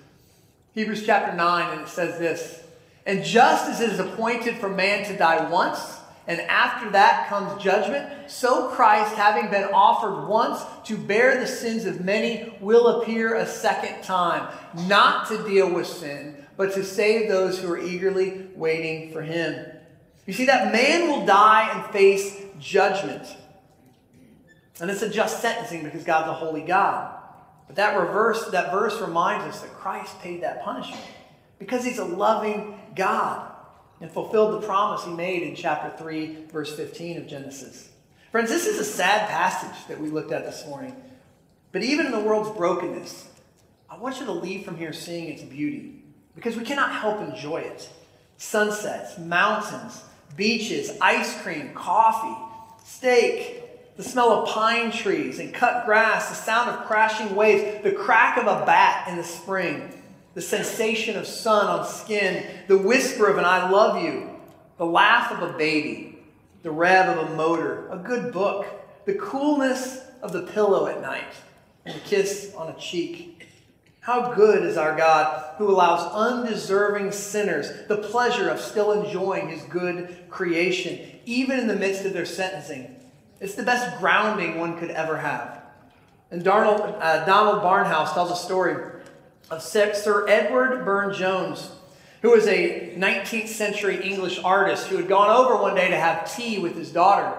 Hebrews 0.75 1.05
chapter 1.05 1.37
9, 1.37 1.73
and 1.73 1.83
it 1.83 1.89
says 1.89 2.19
this 2.19 2.63
And 3.07 3.25
just 3.25 3.69
as 3.71 3.81
it 3.81 3.91
is 3.91 3.99
appointed 3.99 4.57
for 4.57 4.69
man 4.69 5.07
to 5.07 5.17
die 5.17 5.49
once, 5.51 5.98
and 6.29 6.43
after 6.43 6.91
that 6.91 7.27
comes 7.31 7.61
judgment, 7.61 8.31
so 8.31 8.69
Christ, 8.69 9.15
having 9.15 9.51
been 9.51 9.65
offered 9.73 10.29
once 10.29 10.63
to 10.85 10.99
bear 10.99 11.41
the 11.41 11.47
sins 11.47 11.87
of 11.87 12.05
many, 12.05 12.55
will 12.61 13.01
appear 13.01 13.35
a 13.35 13.47
second 13.47 14.03
time, 14.05 14.47
not 14.87 15.27
to 15.29 15.43
deal 15.49 15.73
with 15.73 15.87
sin, 15.87 16.37
but 16.59 16.75
to 16.75 16.85
save 16.85 17.31
those 17.31 17.59
who 17.59 17.73
are 17.73 17.81
eagerly 17.81 18.47
waiting 18.55 19.11
for 19.11 19.23
him. 19.23 19.73
You 20.27 20.35
see, 20.35 20.45
that 20.45 20.71
man 20.71 21.09
will 21.09 21.25
die 21.25 21.71
and 21.73 21.91
face 21.95 22.37
judgment. 22.61 23.25
And 24.83 24.91
it's 24.91 25.01
a 25.01 25.09
just 25.09 25.41
sentencing 25.41 25.83
because 25.83 26.05
God's 26.05 26.29
a 26.29 26.35
holy 26.35 26.61
God. 26.61 27.11
But 27.67 27.77
that 27.77 27.99
reverse, 27.99 28.51
that 28.51 28.71
verse 28.71 29.01
reminds 29.01 29.47
us 29.47 29.63
that 29.63 29.71
Christ 29.71 30.21
paid 30.21 30.43
that 30.43 30.63
punishment 30.63 31.01
because 31.59 31.87
he's 31.87 31.99
a 31.99 32.05
loving 32.05 32.79
God 32.95 33.48
and 34.01 34.11
fulfilled 34.11 34.61
the 34.61 34.67
promise 34.67 35.05
he 35.05 35.13
made 35.13 35.43
in 35.43 35.55
chapter 35.55 35.97
3, 36.03 36.47
verse 36.53 36.75
15 36.75 37.19
of 37.19 37.27
Genesis. 37.27 37.91
Friends, 38.31 38.51
this 38.51 38.67
is 38.67 38.79
a 38.79 38.85
sad 38.85 39.29
passage 39.29 39.87
that 39.89 40.01
we 40.01 40.11
looked 40.11 40.33
at 40.33 40.45
this 40.45 40.67
morning. 40.67 40.95
But 41.73 41.83
even 41.83 42.07
in 42.07 42.13
the 42.13 42.21
world's 42.21 42.57
brokenness, 42.57 43.29
I 43.91 43.97
want 43.97 44.21
you 44.21 44.27
to 44.27 44.33
leave 44.33 44.65
from 44.65 44.77
here 44.77 44.93
seeing 44.93 45.29
its 45.29 45.43
beauty 45.43 46.03
because 46.35 46.57
we 46.57 46.65
cannot 46.65 46.93
help 46.93 47.21
enjoy 47.21 47.59
it. 47.59 47.89
Sunsets, 48.37 49.19
mountains, 49.19 50.03
beaches, 50.37 50.93
ice 51.01 51.41
cream, 51.43 51.73
coffee, 51.75 52.37
steak, 52.85 53.97
the 53.97 54.05
smell 54.05 54.31
of 54.31 54.49
pine 54.49 54.93
trees 54.93 55.41
and 55.41 55.53
cut 55.53 55.85
grass, 55.85 56.29
the 56.29 56.35
sound 56.37 56.71
of 56.71 56.87
crashing 56.87 57.35
waves, 57.35 57.83
the 57.83 57.91
crack 57.91 58.39
of 58.39 58.47
a 58.47 58.65
bat 58.65 59.09
in 59.09 59.17
the 59.17 59.25
spring, 59.25 59.91
the 60.39 60.43
sensation 60.43 61.17
of 61.17 61.27
sun 61.27 61.67
on 61.67 61.85
skin, 61.85 62.47
the 62.69 62.79
whisper 62.79 63.27
of 63.27 63.39
an 63.39 63.45
I 63.45 63.69
love 63.69 64.01
you, 64.01 64.31
the 64.77 64.87
laugh 64.87 65.33
of 65.33 65.43
a 65.43 65.59
baby, 65.59 66.17
the 66.63 66.71
rev 66.71 67.19
of 67.19 67.29
a 67.29 67.35
motor, 67.35 67.89
a 67.91 67.97
good 67.97 68.33
book, 68.33 68.65
the 69.05 69.15
coolness 69.15 69.99
of 70.23 70.31
the 70.31 70.43
pillow 70.43 70.87
at 70.87 71.03
night, 71.03 71.35
and 71.85 71.97
a 71.97 72.01
kiss 72.05 72.55
on 72.57 72.69
a 72.69 72.79
cheek. 72.79 73.49
How 73.99 74.33
good 74.33 74.63
is 74.63 74.77
our 74.77 74.97
God 74.97 75.57
who 75.59 75.73
allows 75.73 76.09
undeserving 76.15 77.11
sinners 77.11 77.89
the 77.89 77.97
pleasure 77.97 78.49
of 78.49 78.61
still 78.61 78.93
enjoying 78.93 79.49
his 79.49 79.63
good 79.63 80.19
creation, 80.31 81.01
even 81.27 81.59
in 81.59 81.67
the 81.67 81.75
midst 81.75 82.05
of 82.05 82.13
their 82.13 82.25
sentencing. 82.25 82.95
It's 83.41 83.57
the 83.57 83.65
best 83.65 83.99
grounding 83.99 84.61
one 84.61 84.79
could 84.79 84.93
ever 84.93 85.17
have. 85.17 85.63
And 86.31 86.45
Darnold, 86.45 86.97
uh, 87.01 87.25
Donald 87.25 87.61
Barnhouse 87.65 88.15
tells 88.15 88.31
a 88.31 88.37
story 88.37 88.98
of 89.51 89.63
Sir 89.63 90.27
Edward 90.29 90.85
Burne 90.85 91.15
Jones, 91.15 91.71
who 92.23 92.31
was 92.31 92.47
a 92.47 92.95
19th 92.97 93.49
century 93.49 94.03
English 94.03 94.41
artist 94.45 94.89
who 94.89 94.97
had 94.97 95.09
gone 95.09 95.31
over 95.31 95.61
one 95.61 95.75
day 95.75 95.89
to 95.89 95.97
have 95.97 96.35
tea 96.35 96.59
with 96.59 96.77
his 96.77 96.91
daughter. 96.91 97.35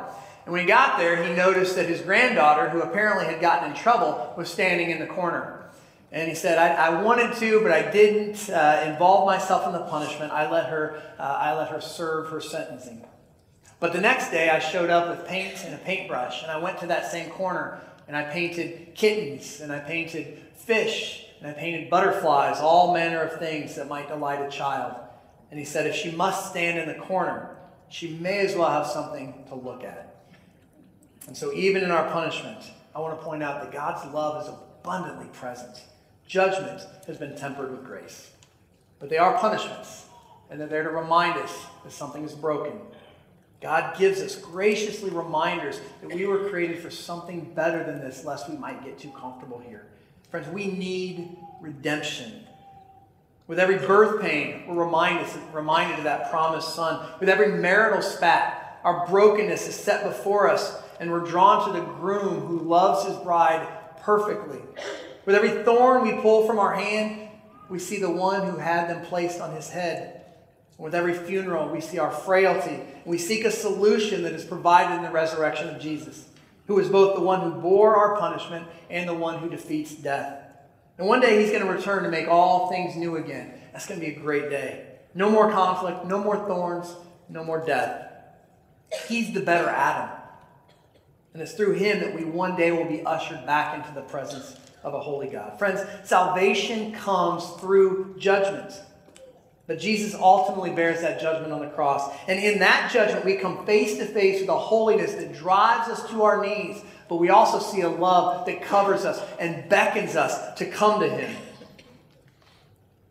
And 0.46 0.54
when 0.54 0.62
he 0.62 0.68
got 0.68 0.98
there, 0.98 1.24
he 1.24 1.34
noticed 1.34 1.76
that 1.76 1.88
his 1.88 2.02
granddaughter, 2.02 2.70
who 2.70 2.82
apparently 2.82 3.26
had 3.26 3.40
gotten 3.40 3.72
in 3.72 3.78
trouble, 3.78 4.34
was 4.36 4.50
standing 4.50 4.90
in 4.90 5.00
the 5.00 5.06
corner. 5.06 5.64
And 6.12 6.28
he 6.28 6.34
said, 6.34 6.58
I, 6.58 6.88
I 6.88 7.02
wanted 7.04 7.36
to, 7.38 7.62
but 7.62 7.72
I 7.72 7.92
didn't 7.92 8.50
uh, 8.50 8.84
involve 8.88 9.28
myself 9.28 9.68
in 9.68 9.74
the 9.74 9.86
punishment. 9.86 10.32
I 10.32 10.50
let, 10.50 10.70
her, 10.70 11.00
uh, 11.20 11.22
I 11.22 11.56
let 11.56 11.70
her 11.70 11.82
serve 11.82 12.30
her 12.30 12.42
sentencing. 12.42 13.06
But 13.80 13.94
the 13.94 14.02
next 14.02 14.32
day, 14.32 14.50
I 14.50 14.58
showed 14.58 14.90
up 14.90 15.08
with 15.08 15.28
paint 15.28 15.64
and 15.64 15.76
a 15.76 15.78
paintbrush, 15.78 16.42
and 16.42 16.52
I 16.52 16.58
went 16.58 16.80
to 16.80 16.88
that 16.88 17.12
same 17.12 17.30
corner, 17.30 17.80
and 18.08 18.18
I 18.18 18.24
painted 18.24 18.96
kittens, 18.96 19.62
and 19.62 19.72
I 19.72 19.80
painted 19.80 20.42
fish, 20.56 21.29
and 21.40 21.48
I 21.48 21.54
painted 21.54 21.90
butterflies, 21.90 22.60
all 22.60 22.94
manner 22.94 23.22
of 23.22 23.40
things 23.40 23.76
that 23.76 23.88
might 23.88 24.08
delight 24.08 24.42
a 24.42 24.50
child. 24.50 24.96
And 25.52 25.60
he 25.60 25.66
said, 25.66 25.88
if 25.88 25.96
she 25.96 26.12
must 26.12 26.50
stand 26.50 26.78
in 26.78 26.88
the 26.88 27.02
corner, 27.06 27.56
she 27.90 28.10
may 28.18 28.40
as 28.40 28.56
well 28.56 28.70
have 28.70 28.86
something 28.86 29.46
to 29.48 29.56
look 29.56 29.84
at. 29.84 30.16
And 31.28 31.36
so, 31.36 31.54
even 31.54 31.84
in 31.84 31.92
our 31.92 32.10
punishment, 32.12 32.60
I 32.96 33.00
want 33.00 33.20
to 33.20 33.26
point 33.26 33.44
out 33.44 33.62
that 33.62 33.72
God's 33.72 34.12
love 34.14 34.44
is 34.44 34.50
abundantly 34.50 35.28
present. 35.34 35.84
Judgment 36.28 36.82
has 37.08 37.18
been 37.18 37.36
tempered 37.36 37.72
with 37.72 37.86
grace. 37.86 38.32
But 39.00 39.10
they 39.10 39.18
are 39.18 39.38
punishments, 39.38 40.06
and 40.50 40.60
they're 40.60 40.68
there 40.68 40.84
to 40.84 40.90
remind 40.90 41.40
us 41.40 41.66
that 41.84 41.92
something 41.92 42.24
is 42.24 42.34
broken. 42.34 42.80
God 43.62 43.98
gives 43.98 44.22
us 44.22 44.36
graciously 44.36 45.10
reminders 45.10 45.82
that 46.02 46.14
we 46.14 46.26
were 46.26 46.50
created 46.50 46.80
for 46.80 46.90
something 46.90 47.54
better 47.54 47.84
than 47.84 48.00
this, 48.00 48.24
lest 48.24 48.50
we 48.50 48.58
might 48.58 48.84
get 48.84 49.00
too 49.00 49.12
comfortable 49.12 49.60
here. 49.60 49.86
Friends, 50.30 50.48
we 50.50 50.68
need 50.68 51.38
redemption. 51.60 52.44
With 53.48 53.58
every 53.58 53.80
birth 53.80 54.22
pain, 54.22 54.66
we're 54.68 54.86
reminded, 54.86 55.28
reminded 55.52 55.98
of 55.98 56.04
that 56.04 56.30
promised 56.30 56.76
son. 56.76 57.04
With 57.20 57.30
every 57.30 57.48
marital 57.48 58.04
spat, 58.04 58.80
our 58.84 59.08
brokenness 59.08 59.68
is 59.68 59.76
set 59.76 60.04
before 60.04 60.48
us, 60.48 60.80
and 61.00 61.10
we're 61.10 61.26
drawn 61.26 61.66
to 61.66 61.80
the 61.80 61.86
groom 61.86 62.42
who 62.42 62.60
loves 62.60 63.08
his 63.08 63.18
bride 63.18 63.68
perfectly. 64.02 64.60
With 65.26 65.34
every 65.34 65.64
thorn 65.64 66.04
we 66.04 66.22
pull 66.22 66.46
from 66.46 66.60
our 66.60 66.76
hand, 66.76 67.30
we 67.68 67.80
see 67.80 68.00
the 68.00 68.12
one 68.12 68.48
who 68.48 68.58
had 68.58 68.88
them 68.88 69.04
placed 69.06 69.42
on 69.42 69.56
his 69.56 69.70
head. 69.70 70.26
With 70.78 70.96
every 70.96 71.14
funeral, 71.14 71.70
we 71.70 71.82
see 71.82 71.98
our 71.98 72.12
frailty. 72.12 72.76
And 72.76 73.06
we 73.06 73.18
seek 73.18 73.46
a 73.46 73.52
solution 73.52 74.22
that 74.24 74.34
is 74.34 74.46
provided 74.46 74.96
in 74.96 75.04
the 75.04 75.10
resurrection 75.10 75.70
of 75.70 75.82
Jesus, 75.82 76.29
who 76.70 76.78
is 76.78 76.88
both 76.88 77.16
the 77.16 77.22
one 77.22 77.42
who 77.42 77.60
bore 77.60 77.96
our 77.96 78.16
punishment 78.18 78.68
and 78.92 79.10
the 79.10 79.14
one 79.14 79.40
who 79.40 79.50
defeats 79.50 79.92
death. 79.96 80.44
And 81.00 81.08
one 81.08 81.20
day 81.20 81.42
he's 81.42 81.50
going 81.50 81.66
to 81.66 81.72
return 81.72 82.04
to 82.04 82.12
make 82.12 82.28
all 82.28 82.70
things 82.70 82.96
new 82.96 83.18
again. 83.18 83.52
That's 83.74 83.88
going 83.88 84.00
to 84.00 84.06
be 84.06 84.14
a 84.14 84.20
great 84.20 84.52
day. 84.52 84.86
No 85.16 85.32
more 85.32 85.52
conflict, 85.52 86.06
no 86.06 86.20
more 86.20 86.38
thorns, 86.48 86.96
no 87.28 87.44
more 87.44 87.66
death. 87.66 88.12
He's 89.08 89.34
the 89.34 89.40
better 89.40 89.68
Adam. 89.68 90.16
And 91.34 91.42
it's 91.42 91.54
through 91.54 91.74
him 91.74 92.02
that 92.02 92.16
we 92.16 92.24
one 92.24 92.56
day 92.56 92.72
will 92.72 92.86
be 92.86 93.02
ushered 93.02 93.48
back 93.48 93.76
into 93.76 93.92
the 93.96 94.06
presence 94.06 94.56
of 94.84 94.94
a 94.94 95.00
holy 95.00 95.28
God. 95.28 95.58
Friends, 95.58 95.82
salvation 96.04 96.92
comes 96.92 97.50
through 97.60 98.16
judgment. 98.20 98.80
But 99.70 99.78
Jesus 99.78 100.16
ultimately 100.16 100.72
bears 100.72 101.02
that 101.02 101.22
judgment 101.22 101.54
on 101.54 101.60
the 101.60 101.68
cross. 101.68 102.12
And 102.28 102.40
in 102.44 102.58
that 102.58 102.92
judgment, 102.92 103.24
we 103.24 103.36
come 103.36 103.68
face 103.68 104.00
to 104.00 104.06
face 104.06 104.42
with 104.42 104.50
a 104.50 104.58
holiness 104.58 105.14
that 105.14 105.32
drives 105.32 105.88
us 105.90 106.10
to 106.10 106.24
our 106.24 106.44
knees. 106.44 106.82
But 107.08 107.18
we 107.18 107.30
also 107.30 107.60
see 107.60 107.82
a 107.82 107.90
love 107.90 108.48
that 108.48 108.64
covers 108.64 109.06
us 109.06 109.24
and 109.40 109.70
beckons 109.70 110.16
us 110.16 110.58
to 110.58 110.66
come 110.66 111.02
to 111.02 111.08
Him. 111.08 111.36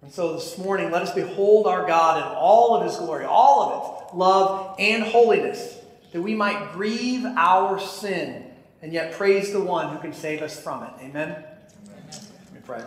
And 0.03 0.11
so 0.13 0.33
this 0.35 0.59
morning, 0.59 0.91
let 0.91 1.03
us 1.03 1.15
behold 1.15 1.69
our 1.69 1.87
God 1.87 2.17
in 2.17 2.37
all 2.37 2.75
of 2.75 2.85
His 2.85 2.97
glory, 2.97 3.25
all 3.25 3.63
of 3.63 4.09
it, 4.13 4.17
love 4.17 4.75
and 4.81 5.05
holiness, 5.05 5.79
that 6.11 6.21
we 6.21 6.35
might 6.35 6.73
grieve 6.73 7.25
our 7.25 7.79
sin 7.79 8.51
and 8.83 8.93
yet 8.93 9.13
praise 9.13 9.53
the 9.53 9.61
one 9.61 9.95
who 9.95 10.01
can 10.01 10.13
save 10.13 10.43
us 10.43 10.61
from 10.61 10.83
it. 10.83 10.91
Amen 11.03 11.31
Amen. 11.31 12.11
Let 12.11 12.53
me 12.53 12.61
pray. 12.67 12.85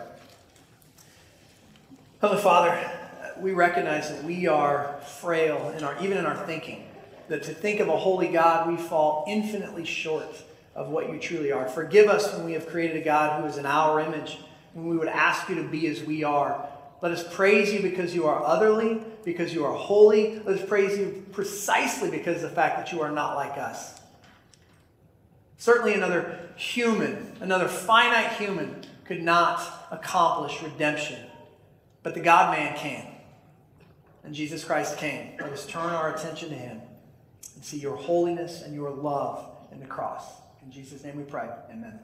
Heavenly 2.20 2.42
Father, 2.42 2.98
we 3.42 3.52
recognize 3.52 4.10
that 4.10 4.24
we 4.24 4.46
are 4.46 4.98
frail 5.20 5.74
in 5.76 5.84
our, 5.84 6.00
even 6.02 6.16
in 6.16 6.24
our 6.24 6.46
thinking. 6.46 6.88
That 7.28 7.42
to 7.44 7.54
think 7.54 7.80
of 7.80 7.88
a 7.88 7.96
holy 7.96 8.28
God, 8.28 8.70
we 8.70 8.76
fall 8.76 9.24
infinitely 9.26 9.84
short 9.84 10.42
of 10.74 10.88
what 10.88 11.10
you 11.10 11.18
truly 11.18 11.52
are. 11.52 11.68
Forgive 11.68 12.08
us 12.08 12.32
when 12.34 12.44
we 12.44 12.52
have 12.52 12.66
created 12.66 12.96
a 12.96 13.04
God 13.04 13.40
who 13.40 13.46
is 13.46 13.58
in 13.58 13.66
our 13.66 14.00
image, 14.00 14.38
when 14.72 14.86
we 14.86 14.96
would 14.96 15.08
ask 15.08 15.48
you 15.48 15.56
to 15.56 15.64
be 15.64 15.86
as 15.88 16.02
we 16.02 16.24
are. 16.24 16.66
Let 17.00 17.12
us 17.12 17.24
praise 17.34 17.72
you 17.72 17.82
because 17.82 18.14
you 18.14 18.26
are 18.26 18.42
otherly, 18.44 19.02
because 19.24 19.52
you 19.52 19.64
are 19.64 19.74
holy. 19.74 20.38
Let 20.44 20.60
us 20.60 20.66
praise 20.66 20.96
you 20.96 21.24
precisely 21.32 22.10
because 22.10 22.42
of 22.42 22.50
the 22.50 22.56
fact 22.56 22.76
that 22.78 22.92
you 22.92 23.02
are 23.02 23.10
not 23.10 23.34
like 23.34 23.58
us. 23.58 24.00
Certainly, 25.58 25.94
another 25.94 26.50
human, 26.56 27.36
another 27.40 27.68
finite 27.68 28.32
human, 28.32 28.84
could 29.04 29.22
not 29.22 29.88
accomplish 29.90 30.62
redemption, 30.62 31.18
but 32.02 32.14
the 32.14 32.20
God 32.20 32.56
man 32.56 32.76
can. 32.76 33.11
And 34.24 34.34
Jesus 34.34 34.64
Christ 34.64 34.98
came. 34.98 35.32
Let 35.40 35.52
us 35.52 35.66
turn 35.66 35.90
our 35.90 36.14
attention 36.14 36.50
to 36.50 36.54
him 36.54 36.80
and 37.54 37.64
see 37.64 37.78
your 37.78 37.96
holiness 37.96 38.62
and 38.62 38.74
your 38.74 38.90
love 38.90 39.44
in 39.72 39.80
the 39.80 39.86
cross. 39.86 40.24
In 40.64 40.70
Jesus' 40.70 41.02
name 41.02 41.16
we 41.16 41.24
pray. 41.24 41.48
Amen. 41.70 41.98